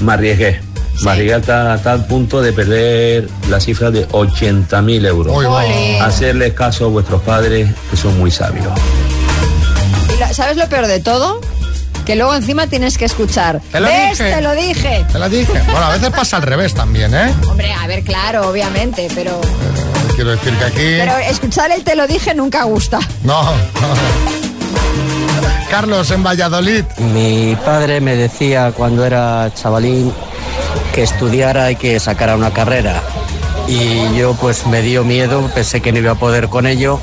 me 0.00 0.14
arriesgué. 0.14 0.58
Me 1.02 1.10
arriesgué 1.10 1.34
hasta, 1.34 1.92
el 1.92 2.04
punto 2.06 2.40
de 2.40 2.54
perder 2.54 3.28
la 3.50 3.60
cifra 3.60 3.90
de 3.90 4.08
80.000 4.08 5.06
euros. 5.08 5.36
Uy, 5.36 5.44
va. 5.44 5.58
Ole. 5.58 6.00
Hacerles 6.00 6.54
caso 6.54 6.86
a 6.86 6.88
vuestros 6.88 7.20
padres, 7.20 7.68
que 7.90 7.98
son 7.98 8.18
muy 8.18 8.30
sabios. 8.30 8.66
Y 10.08 10.32
¿Sabes 10.34 10.56
lo 10.56 10.66
peor 10.70 10.86
de 10.86 11.00
todo? 11.00 11.38
Que 12.06 12.14
luego 12.14 12.34
encima 12.36 12.68
tienes 12.68 12.96
que 12.96 13.04
escuchar. 13.04 13.60
Te 13.72 13.80
lo 13.80 13.88
¿Ves? 13.88 14.18
dije. 14.18 14.32
Te 14.32 14.40
lo 14.40 14.54
dije. 14.54 15.06
Te 15.12 15.18
lo 15.18 15.28
dije. 15.28 15.60
Bueno, 15.64 15.86
a 15.86 15.92
veces 15.92 16.10
pasa 16.10 16.36
al 16.36 16.42
revés 16.44 16.72
también, 16.72 17.12
¿eh? 17.12 17.34
Hombre, 17.48 17.72
a 17.72 17.86
ver, 17.88 18.04
claro, 18.04 18.48
obviamente, 18.48 19.08
pero, 19.12 19.40
Quiero 20.14 20.30
decir 20.30 20.54
que 20.56 20.64
aquí... 20.64 20.96
pero 20.98 21.18
escuchar 21.18 21.72
el 21.72 21.82
te 21.82 21.96
lo 21.96 22.06
dije 22.06 22.32
nunca 22.32 22.62
gusta. 22.62 23.00
No, 23.24 23.42
no. 23.42 23.56
Carlos, 25.68 26.10
en 26.12 26.22
Valladolid. 26.22 26.84
Mi 27.12 27.56
padre 27.64 28.00
me 28.00 28.14
decía 28.14 28.72
cuando 28.72 29.04
era 29.04 29.50
chavalín 29.54 30.12
que 30.94 31.02
estudiara 31.02 31.72
y 31.72 31.76
que 31.76 31.98
sacara 31.98 32.36
una 32.36 32.52
carrera. 32.52 33.02
Y 33.66 34.16
yo 34.16 34.34
pues 34.34 34.64
me 34.68 34.80
dio 34.80 35.02
miedo, 35.02 35.50
pensé 35.52 35.80
que 35.80 35.90
no 35.90 35.98
iba 35.98 36.12
a 36.12 36.14
poder 36.14 36.48
con 36.48 36.68
ello 36.68 37.00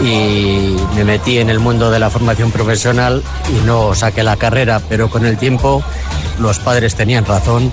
y 0.00 0.76
me 0.94 1.04
metí 1.04 1.38
en 1.38 1.50
el 1.50 1.58
mundo 1.60 1.90
de 1.90 1.98
la 1.98 2.10
formación 2.10 2.50
profesional 2.50 3.22
y 3.48 3.64
no 3.66 3.94
saqué 3.94 4.22
la 4.22 4.36
carrera, 4.36 4.80
pero 4.88 5.08
con 5.10 5.26
el 5.26 5.36
tiempo 5.38 5.82
los 6.38 6.58
padres 6.58 6.94
tenían 6.94 7.24
razón 7.24 7.72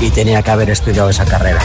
y 0.00 0.10
tenía 0.10 0.42
que 0.42 0.50
haber 0.50 0.70
estudiado 0.70 1.10
esa 1.10 1.24
carrera. 1.24 1.60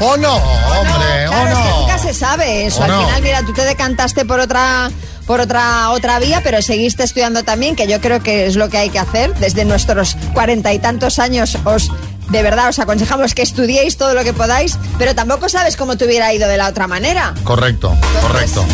¡Oh 0.00 0.16
no, 0.16 0.36
hombre! 0.36 1.26
Claro, 1.26 1.32
¡Oh 1.32 1.46
es 1.46 1.58
que 1.58 1.70
no! 1.70 1.80
nunca 1.80 1.98
se 1.98 2.12
sabe 2.14 2.66
eso. 2.66 2.80
¿O 2.80 2.84
Al 2.84 2.90
no? 2.90 3.00
final, 3.06 3.22
mira, 3.22 3.42
tú 3.42 3.52
te 3.52 3.64
decantaste 3.64 4.24
por 4.24 4.40
otra 4.40 4.90
por 5.26 5.40
otra 5.40 5.90
otra 5.90 6.18
vía, 6.20 6.40
pero 6.44 6.62
seguiste 6.62 7.02
estudiando 7.02 7.42
también, 7.42 7.74
que 7.74 7.88
yo 7.88 8.00
creo 8.00 8.22
que 8.22 8.46
es 8.46 8.56
lo 8.56 8.68
que 8.68 8.78
hay 8.78 8.90
que 8.90 8.98
hacer. 8.98 9.34
Desde 9.34 9.64
nuestros 9.64 10.16
cuarenta 10.34 10.72
y 10.72 10.78
tantos 10.78 11.18
años 11.18 11.56
os 11.64 11.90
de 12.30 12.42
verdad 12.42 12.68
os 12.68 12.78
aconsejamos 12.78 13.34
que 13.34 13.42
estudiéis 13.42 13.96
todo 13.96 14.14
lo 14.14 14.24
que 14.24 14.32
podáis, 14.32 14.78
pero 14.98 15.14
tampoco 15.14 15.48
sabes 15.48 15.76
cómo 15.76 15.96
te 15.96 16.04
hubiera 16.06 16.32
ido 16.34 16.48
de 16.48 16.56
la 16.56 16.68
otra 16.68 16.86
manera. 16.86 17.34
Correcto, 17.44 17.94
correcto. 18.20 18.64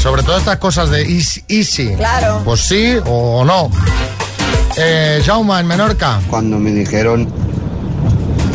Sobre 0.00 0.22
todo 0.22 0.38
estas 0.38 0.56
cosas 0.58 0.90
de 0.90 1.02
easy. 1.02 1.44
easy. 1.48 1.94
Claro. 1.96 2.40
Pues 2.44 2.60
sí 2.60 2.94
o 3.06 3.44
no. 3.44 3.70
Eh, 4.76 5.20
Jaume, 5.24 5.58
en 5.60 5.66
Menorca. 5.66 6.20
Cuando 6.28 6.58
me 6.58 6.70
dijeron 6.72 7.28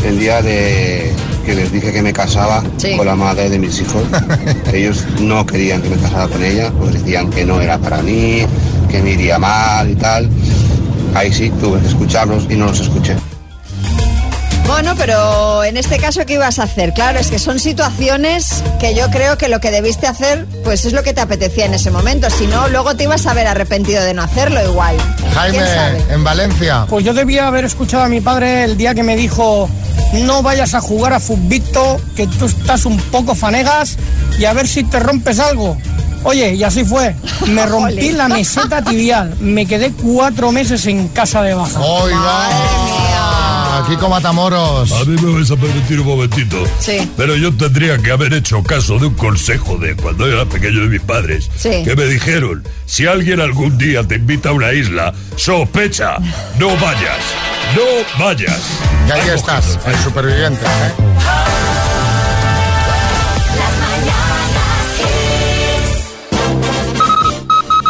el 0.03 0.19
día 0.19 0.41
de 0.41 1.13
que 1.45 1.53
les 1.53 1.71
dije 1.71 1.91
que 1.93 2.01
me 2.01 2.13
casaba 2.13 2.63
Sí. 2.77 2.95
con 2.97 3.05
la 3.05 3.15
madre 3.15 3.49
de 3.49 3.59
mis 3.59 3.79
hijos, 3.81 4.01
ellos 4.73 5.03
no 5.19 5.45
querían 5.45 5.81
que 5.81 5.89
me 5.89 5.97
casara 5.97 6.27
con 6.27 6.43
ella, 6.43 6.71
pues 6.71 6.93
decían 6.93 7.29
que 7.29 7.45
no 7.45 7.61
era 7.61 7.77
para 7.77 8.01
mí, 8.01 8.45
que 8.89 9.01
me 9.01 9.11
iría 9.11 9.37
mal 9.37 9.89
y 9.91 9.95
tal. 9.95 10.29
Ahí 11.13 11.31
sí, 11.33 11.49
tuve 11.61 11.79
que 11.81 11.87
escucharlos 11.87 12.45
y 12.49 12.55
no 12.55 12.65
los 12.67 12.79
escuché. 12.79 13.15
Bueno, 14.67 14.93
pero 14.97 15.63
en 15.63 15.77
este 15.77 15.97
caso, 15.97 16.25
¿qué 16.25 16.33
ibas 16.33 16.59
a 16.59 16.63
hacer? 16.63 16.93
Claro, 16.93 17.19
es 17.19 17.27
que 17.27 17.39
son 17.39 17.59
situaciones 17.59 18.63
que 18.79 18.95
yo 18.95 19.09
creo 19.09 19.37
que 19.37 19.47
lo 19.47 19.59
que 19.59 19.71
debiste 19.71 20.07
hacer, 20.07 20.45
pues 20.63 20.85
es 20.85 20.93
lo 20.93 21.03
que 21.03 21.13
te 21.13 21.21
apetecía 21.21 21.65
en 21.65 21.73
ese 21.73 21.91
momento. 21.91 22.29
Si 22.29 22.47
no, 22.47 22.67
luego 22.69 22.95
te 22.95 23.03
ibas 23.03 23.25
a 23.27 23.31
haber 23.31 23.47
arrepentido 23.47 24.03
de 24.03 24.13
no 24.13 24.23
hacerlo 24.23 24.63
igual. 24.63 24.95
Jaime, 25.33 25.57
¿Quién 25.57 25.67
sabe? 25.67 26.03
en 26.13 26.23
Valencia. 26.23 26.85
Pues 26.89 27.05
yo 27.05 27.13
debía 27.13 27.47
haber 27.47 27.65
escuchado 27.65 28.03
a 28.03 28.09
mi 28.09 28.21
padre 28.21 28.63
el 28.63 28.77
día 28.77 28.93
que 28.95 29.03
me 29.03 29.15
dijo 29.15 29.69
no 30.13 30.41
vayas 30.41 30.73
a 30.73 30.81
jugar 30.81 31.13
a 31.13 31.19
futbito, 31.19 31.99
que 32.15 32.27
tú 32.27 32.45
estás 32.45 32.85
un 32.85 32.97
poco 32.97 33.35
fanegas 33.35 33.97
y 34.39 34.45
a 34.45 34.53
ver 34.53 34.67
si 34.67 34.83
te 34.83 34.99
rompes 34.99 35.39
algo. 35.39 35.77
Oye, 36.23 36.55
y 36.55 36.63
así 36.63 36.83
fue. 36.83 37.15
Me 37.47 37.65
rompí 37.67 38.11
la 38.11 38.27
meseta 38.27 38.81
tibial. 38.81 39.35
Me 39.39 39.65
quedé 39.65 39.91
cuatro 39.91 40.51
meses 40.51 40.85
en 40.87 41.07
casa 41.09 41.43
de 41.43 41.53
baja. 41.53 41.79
Oiga. 41.79 43.04
Kiko 43.87 44.09
Matamoros. 44.09 44.91
A 44.91 45.05
mí 45.05 45.15
me 45.21 45.33
vais 45.33 45.51
a 45.51 45.55
permitir 45.55 45.99
un 45.99 46.07
momentito. 46.07 46.63
Sí. 46.79 47.09
Pero 47.15 47.35
yo 47.35 47.53
tendría 47.53 47.97
que 47.97 48.11
haber 48.11 48.33
hecho 48.33 48.63
caso 48.63 48.97
de 48.97 49.07
un 49.07 49.13
consejo 49.13 49.77
de 49.77 49.95
cuando 49.95 50.27
era 50.27 50.45
pequeño 50.45 50.81
de 50.81 50.87
mis 50.87 51.01
padres. 51.01 51.49
Sí. 51.55 51.83
Que 51.83 51.95
me 51.95 52.05
dijeron, 52.05 52.63
si 52.85 53.05
alguien 53.05 53.39
algún 53.39 53.77
día 53.77 54.03
te 54.03 54.15
invita 54.15 54.49
a 54.49 54.53
una 54.53 54.73
isla, 54.73 55.13
sospecha, 55.35 56.17
no 56.59 56.69
vayas, 56.77 57.21
no 57.75 58.23
vayas. 58.23 58.61
Y 59.07 59.11
ahí 59.11 59.29
estás, 59.29 59.77
el 59.85 59.97
superviviente. 59.99 60.65
¿eh? 60.65 61.15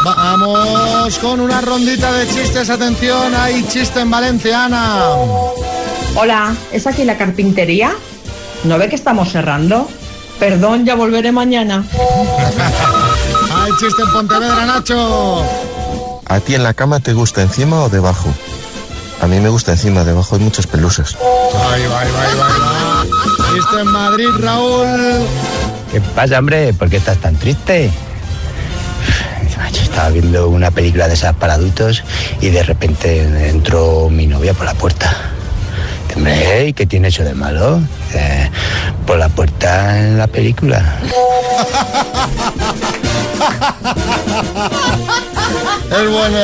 Vamos 0.03 1.17
con 1.17 1.39
una 1.39 1.61
rondita 1.61 2.11
de 2.11 2.27
chistes. 2.27 2.69
Atención, 2.69 3.33
hay 3.33 3.63
chiste 3.67 4.01
en 4.01 4.11
Valenciana. 4.11 4.99
Hola, 6.15 6.55
¿es 6.71 6.87
aquí 6.87 7.03
la 7.03 7.17
carpintería? 7.17 7.93
¿No 8.63 8.77
ve 8.77 8.89
que 8.89 8.95
estamos 8.95 9.31
cerrando? 9.31 9.89
Perdón, 10.39 10.85
ya 10.85 10.95
volveré 10.95 11.31
mañana. 11.31 11.83
Hay 13.55 13.71
chiste 13.79 14.01
en 14.01 14.11
Pontevedra, 14.11 14.65
Nacho. 14.65 15.43
¿A 16.27 16.39
ti 16.39 16.55
en 16.55 16.63
la 16.63 16.73
cama 16.73 16.99
te 16.99 17.13
gusta 17.13 17.41
encima 17.41 17.83
o 17.83 17.89
debajo? 17.89 18.29
A 19.21 19.27
mí 19.27 19.39
me 19.39 19.49
gusta 19.49 19.71
encima, 19.73 20.03
debajo 20.03 20.35
hay 20.35 20.41
muchas 20.41 20.67
pelusas. 20.67 21.15
Ahí 21.71 21.85
va, 21.87 21.99
ahí 22.01 22.09
va. 22.37 23.05
Chiste 23.53 23.81
en 23.81 23.87
Madrid, 23.87 24.27
Raúl. 24.39 25.25
¿Qué 25.91 26.01
pasa, 26.01 26.39
hombre? 26.39 26.73
¿Por 26.73 26.89
qué 26.89 26.97
estás 26.97 27.17
tan 27.17 27.35
triste? 27.37 27.91
Estaba 29.95 30.09
viendo 30.09 30.49
una 30.49 30.71
película 30.71 31.07
de 31.07 31.13
esas 31.13 31.33
para 31.35 31.53
adultos 31.53 32.03
y 32.41 32.49
de 32.49 32.63
repente 32.63 33.49
entró 33.49 34.09
mi 34.09 34.27
novia 34.27 34.53
por 34.53 34.65
la 34.65 34.73
puerta. 34.73 35.34
Hombre, 36.15 36.61
"Ey, 36.61 36.73
¿qué 36.73 36.85
tiene 36.85 37.09
eso 37.09 37.23
de 37.23 37.33
malo? 37.33 37.81
Dice, 38.07 38.51
por 39.05 39.17
la 39.17 39.27
puerta 39.29 39.99
en 39.99 40.17
la 40.17 40.27
película. 40.27 40.99
Es 45.91 46.09
bueno. 46.11 46.37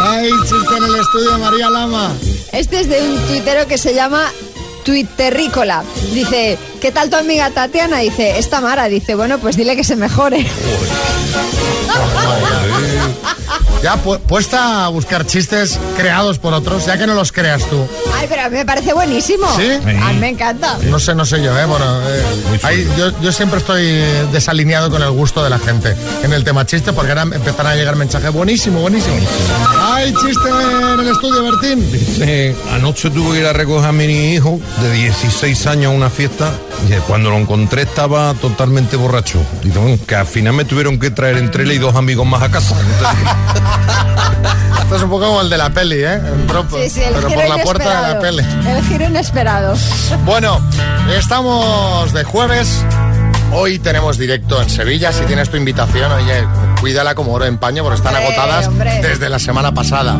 Hay 0.00 0.30
chiste 0.42 0.76
en 0.76 0.84
el 0.84 0.94
estudio, 1.00 1.38
María 1.38 1.68
Lama. 1.70 2.12
Este 2.52 2.80
es 2.80 2.88
de 2.88 3.00
un 3.02 3.18
tuitero 3.26 3.66
que 3.66 3.76
se 3.78 3.94
llama 3.94 4.24
Twitterrícola. 4.84 5.82
Dice, 6.12 6.56
¿qué 6.80 6.92
tal 6.92 7.10
tu 7.10 7.16
amiga 7.16 7.50
Tatiana? 7.50 7.98
Dice, 7.98 8.38
esta 8.38 8.60
Mara. 8.60 8.88
Dice, 8.88 9.14
bueno, 9.14 9.38
pues 9.38 9.56
dile 9.56 9.76
que 9.76 9.84
se 9.84 9.96
mejore. 9.96 10.46
Ya 13.82 13.94
pu- 14.02 14.18
puesta 14.20 14.86
a 14.86 14.88
buscar 14.88 15.24
chistes 15.26 15.78
creados 15.96 16.38
por 16.38 16.52
otros, 16.52 16.84
ya 16.86 16.98
que 16.98 17.06
no 17.06 17.14
los 17.14 17.30
creas 17.32 17.62
tú. 17.68 17.86
Ay, 18.18 18.26
pero 18.28 18.50
me 18.50 18.64
parece 18.64 18.92
buenísimo. 18.92 19.46
¿Sí? 19.56 19.70
A 20.02 20.12
mí 20.12 20.18
me 20.18 20.28
encanta. 20.30 20.78
No 20.84 20.98
sé, 20.98 21.14
no 21.14 21.24
sé 21.24 21.42
yo, 21.42 21.56
¿eh? 21.56 21.64
Bueno, 21.64 21.84
eh, 22.08 22.22
ahí 22.64 22.88
yo, 22.96 23.12
yo 23.20 23.30
siempre 23.32 23.58
estoy 23.60 23.84
desalineado 24.32 24.90
con 24.90 25.00
el 25.02 25.10
gusto 25.12 25.44
de 25.44 25.50
la 25.50 25.58
gente 25.60 25.94
en 26.24 26.32
el 26.32 26.42
tema 26.44 26.66
chiste, 26.66 26.92
porque 26.92 27.10
ahora 27.12 27.22
empiezan 27.22 27.66
a 27.66 27.74
llegar 27.76 27.94
mensajes 27.96 28.32
buenísimo, 28.32 28.80
buenísimo. 28.80 29.16
Hay 29.92 30.12
chiste 30.12 30.48
en 30.94 31.00
el 31.00 31.08
estudio, 31.08 31.42
Bertín. 31.44 31.92
Dice, 31.92 32.56
anoche 32.72 33.10
tuve 33.10 33.34
que 33.34 33.40
ir 33.40 33.46
a 33.46 33.52
recoger 33.52 33.88
a 33.88 33.92
mi 33.92 34.04
hijo 34.34 34.58
de 34.82 34.92
16 34.92 35.66
años 35.68 35.92
a 35.92 35.94
una 35.94 36.10
fiesta. 36.10 36.52
Dice, 36.86 37.00
cuando 37.06 37.30
lo 37.30 37.36
encontré 37.36 37.82
estaba 37.82 38.34
totalmente 38.34 38.96
borracho. 38.96 39.38
Dice, 39.62 39.78
bueno, 39.78 39.98
que 40.06 40.14
al 40.16 40.26
final 40.26 40.54
me 40.54 40.64
tuvieron 40.64 40.98
que 40.98 41.10
traer 41.10 41.36
entre 41.38 41.62
él 41.64 41.72
y 41.72 41.78
dos 41.78 41.94
amigos 41.94 42.26
más 42.26 42.42
a 42.42 42.50
casa. 42.50 42.74
Esto 44.82 44.96
es 44.96 45.02
un 45.02 45.10
poco 45.10 45.26
como 45.26 45.40
el 45.42 45.50
de 45.50 45.58
la 45.58 45.70
peli, 45.70 45.96
¿eh? 46.02 46.14
Entró 46.14 46.64
por- 46.66 46.80
Sí, 46.82 46.88
sí, 46.90 47.02
el 47.02 47.14
pero 47.14 47.28
giro 47.28 47.40
por 47.42 47.56
la 47.56 47.62
puerta 47.62 48.02
de 48.06 48.14
la 48.14 48.20
peli. 48.20 48.44
El 48.66 48.82
giro 48.84 49.04
inesperado. 49.04 49.74
Bueno, 50.24 50.60
estamos 51.14 52.12
de 52.12 52.24
jueves. 52.24 52.84
Hoy 53.52 53.78
tenemos 53.78 54.18
directo 54.18 54.60
en 54.62 54.68
Sevilla. 54.70 55.12
Si 55.12 55.24
tienes 55.24 55.50
tu 55.50 55.56
invitación, 55.56 56.10
oye, 56.12 56.44
cuídala 56.80 57.14
como 57.14 57.32
oro 57.32 57.44
en 57.46 57.58
paño 57.58 57.82
porque 57.82 57.96
están 57.96 58.14
Hombre, 58.14 58.34
agotadas 58.34 58.66
hombre. 58.68 59.00
desde 59.02 59.28
la 59.28 59.38
semana 59.38 59.72
pasada. 59.72 60.16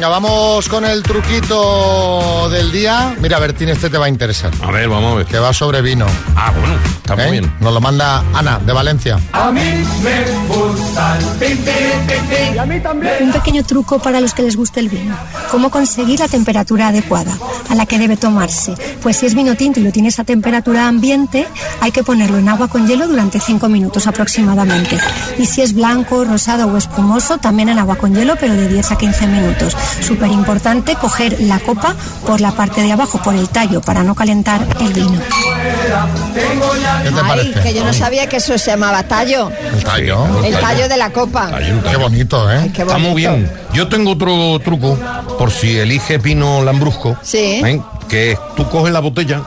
Venga, 0.00 0.08
vamos 0.08 0.66
con 0.70 0.86
el 0.86 1.02
truquito 1.02 2.48
del 2.48 2.72
día. 2.72 3.14
Mira, 3.20 3.38
Bertín, 3.38 3.68
este 3.68 3.90
te 3.90 3.98
va 3.98 4.06
a 4.06 4.08
interesar. 4.08 4.50
A 4.62 4.70
ver, 4.70 4.88
vamos 4.88 5.12
a 5.12 5.16
ver. 5.16 5.26
Que 5.26 5.38
va 5.38 5.52
sobre 5.52 5.82
vino. 5.82 6.06
Ah, 6.34 6.50
bueno, 6.58 6.74
está 6.96 7.16
muy 7.16 7.32
bien. 7.32 7.52
Nos 7.60 7.74
lo 7.74 7.82
manda 7.82 8.24
Ana, 8.32 8.58
de 8.60 8.72
Valencia. 8.72 9.18
A 9.32 9.52
mí 9.52 9.60
me 9.60 10.24
gusta 10.48 11.18
el 11.18 11.24
pim, 11.38 11.58
pim. 11.58 12.54
Y 12.54 12.56
a 12.56 12.64
mí 12.64 12.80
también. 12.80 13.24
Un 13.24 13.32
pequeño 13.32 13.62
truco 13.62 13.98
para 13.98 14.22
los 14.22 14.32
que 14.32 14.42
les 14.42 14.56
guste 14.56 14.80
el 14.80 14.88
vino. 14.88 15.14
¿Cómo 15.50 15.70
conseguir 15.70 16.18
la 16.18 16.28
temperatura 16.28 16.88
adecuada 16.88 17.36
a 17.68 17.74
la 17.74 17.84
que 17.84 17.98
debe 17.98 18.16
tomarse? 18.16 18.72
Pues 19.02 19.18
si 19.18 19.26
es 19.26 19.34
vino 19.34 19.54
tinto 19.54 19.80
y 19.80 19.82
lo 19.82 19.92
tienes 19.92 20.18
a 20.18 20.24
temperatura 20.24 20.88
ambiente, 20.88 21.46
hay 21.82 21.92
que 21.92 22.02
ponerlo 22.02 22.38
en 22.38 22.48
agua 22.48 22.68
con 22.68 22.86
hielo 22.86 23.06
durante 23.06 23.38
5 23.38 23.68
minutos 23.68 24.06
aproximadamente. 24.06 24.98
Y 25.36 25.44
si 25.44 25.60
es 25.60 25.74
blanco, 25.74 26.24
rosado 26.24 26.68
o 26.68 26.78
espumoso, 26.78 27.36
también 27.36 27.68
en 27.68 27.78
agua 27.78 27.96
con 27.96 28.14
hielo, 28.14 28.36
pero 28.40 28.54
de 28.54 28.66
10 28.66 28.92
a 28.92 28.96
15 28.96 29.26
minutos. 29.26 29.76
Súper 30.00 30.28
importante 30.30 30.94
coger 30.96 31.40
la 31.40 31.58
copa 31.58 31.94
por 32.26 32.40
la 32.40 32.52
parte 32.52 32.82
de 32.82 32.92
abajo, 32.92 33.20
por 33.22 33.34
el 33.34 33.48
tallo, 33.48 33.80
para 33.80 34.02
no 34.02 34.14
calentar 34.14 34.66
el 34.80 34.92
vino. 34.92 35.20
¿Qué 37.02 37.10
te 37.10 37.20
Ay, 37.20 37.28
parece? 37.28 37.60
que 37.60 37.74
yo 37.74 37.84
no 37.84 37.92
sabía 37.92 38.28
que 38.28 38.36
eso 38.36 38.56
se 38.58 38.70
llamaba 38.70 39.02
tallo. 39.04 39.50
El 39.72 39.84
tallo. 39.84 40.44
El 40.44 40.58
tallo 40.58 40.88
de 40.88 40.96
la 40.96 41.10
copa. 41.10 41.50
Qué 41.90 41.96
bonito, 41.96 42.50
¿eh? 42.50 42.70
qué 42.74 42.82
Está 42.82 42.98
muy 42.98 43.14
bien. 43.14 43.50
Yo 43.72 43.88
tengo 43.88 44.12
otro 44.12 44.58
truco, 44.64 44.98
por 45.38 45.50
si 45.50 45.78
eliges 45.78 46.20
vino 46.22 46.62
lambrusco. 46.62 47.16
Sí. 47.22 47.38
¿eh? 47.64 47.80
Que 48.08 48.36
tú 48.56 48.68
coges 48.68 48.92
la 48.92 49.00
botella, 49.00 49.42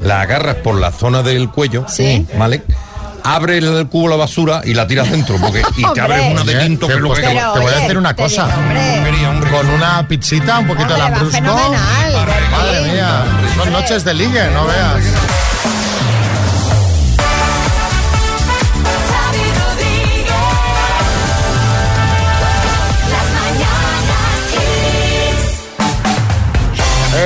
la 0.00 0.20
agarras 0.20 0.56
por 0.56 0.74
la 0.78 0.92
zona 0.92 1.22
del 1.22 1.50
cuello, 1.50 1.86
Sí. 1.88 2.26
¿vale? 2.38 2.62
Abre 3.26 3.56
el 3.56 3.88
cubo 3.88 4.04
de 4.04 4.10
la 4.10 4.16
basura 4.16 4.60
y 4.64 4.74
la 4.74 4.86
tiras 4.86 5.10
dentro, 5.10 5.36
porque 5.38 5.62
y 5.78 5.92
te 5.94 6.00
abres 6.02 6.30
una 6.30 6.44
de 6.44 6.54
tinto 6.56 6.86
que 6.86 6.92
es 6.92 7.00
lo 7.00 7.08
pues 7.08 7.20
que 7.20 7.26
te, 7.26 7.34
te 7.34 7.58
voy 7.58 7.72
a 7.72 7.78
decir 7.78 7.96
una 7.96 8.14
cosa. 8.14 8.48
Con 9.50 9.68
una 9.70 10.06
pizzita, 10.06 10.58
un 10.58 10.66
poquito 10.66 10.92
de 10.92 10.98
lambrusco. 10.98 11.40
Madre 11.42 12.92
mía. 12.92 13.24
Son 13.56 13.72
noches 13.72 14.04
de 14.04 14.12
ligue, 14.14 14.50
no 14.52 14.66
veas. 14.66 15.02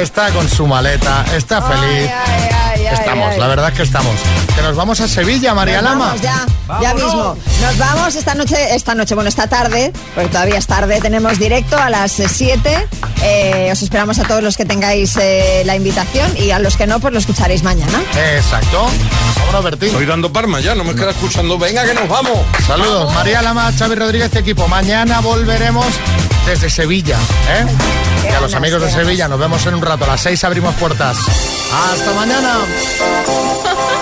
Está 0.01 0.31
con 0.31 0.49
su 0.49 0.65
maleta, 0.65 1.25
está 1.35 1.61
feliz. 1.61 2.09
ay, 2.09 2.58
estamos, 2.95 3.29
ay. 3.33 3.41
la 3.41 3.47
verdad 3.49 3.69
es 3.71 3.75
que 3.75 3.83
estamos. 3.83 4.15
Que 4.55 4.63
nos 4.63 4.77
vamos 4.77 5.01
a 5.01 5.09
Sevilla, 5.09 5.55
María 5.55 5.81
Nos 5.81 5.91
Lama. 5.91 6.07
vamos 6.07 6.23
ya, 6.23 6.47
ya 6.81 6.95
mismo. 6.95 7.37
Nos 7.63 7.79
vamos 7.79 8.15
esta 8.15 8.35
noche, 8.35 8.75
esta 8.75 8.95
noche, 8.95 9.15
bueno, 9.15 9.29
esta 9.29 9.47
tarde, 9.47 9.93
porque 10.15 10.31
todavía 10.31 10.59
es 10.59 10.67
tarde, 10.67 11.01
tenemos 11.01 11.39
directo 11.39 11.77
a 11.79 11.91
las 11.91 12.13
7. 12.13 12.89
os 13.73 13.83
esperamos 13.83 14.19
a 14.19 14.25
todos 14.25 14.43
los 14.43 14.57
que 14.57 14.65
tengáis 14.65 15.17
eh, 15.17 15.63
la 15.65 15.77
invitación 15.77 16.37
y 16.37 16.51
a 16.51 16.59
los 16.59 16.77
que 16.77 16.87
no, 16.87 17.01
pues 17.01 17.13
lo 17.13 17.19
escucharéis 17.19 17.63
mañana. 17.63 18.03
Exacto. 18.37 18.87
Vámonos, 19.39 19.65
Bertín. 19.65 19.89
Estoy 19.89 20.07
dando 20.07 20.33
palmas 20.33 20.63
ya, 20.65 20.75
no 20.75 20.85
me 20.85 20.95
queda 20.95 21.11
escuchando. 21.11 21.59
Venga, 21.59 21.85
que 21.85 21.95
nos 21.95 22.09
vamos. 22.09 22.39
Saludos, 22.67 23.13
María 23.15 23.43
Lama, 23.43 23.73
Xavi 23.79 23.95
Rodríguez, 23.95 24.35
equipo. 24.37 24.67
Mañana 24.69 25.21
volveremos 25.21 25.87
desde 26.47 26.69
Sevilla. 26.71 27.19
¿eh? 27.49 27.67
Y 28.31 28.33
a 28.33 28.41
los 28.41 28.55
amigos 28.55 28.83
de 28.83 28.91
Sevilla 28.91 29.29
nos 29.29 29.39
vemos 29.39 29.65
en 29.67 29.75
un 29.75 29.83
rato. 29.83 30.05
A 30.05 30.09
las 30.09 30.21
6 30.23 30.45
abrimos 30.45 30.75
puertas. 30.77 31.19
Hasta 31.73 32.13
mañana. 32.15 32.59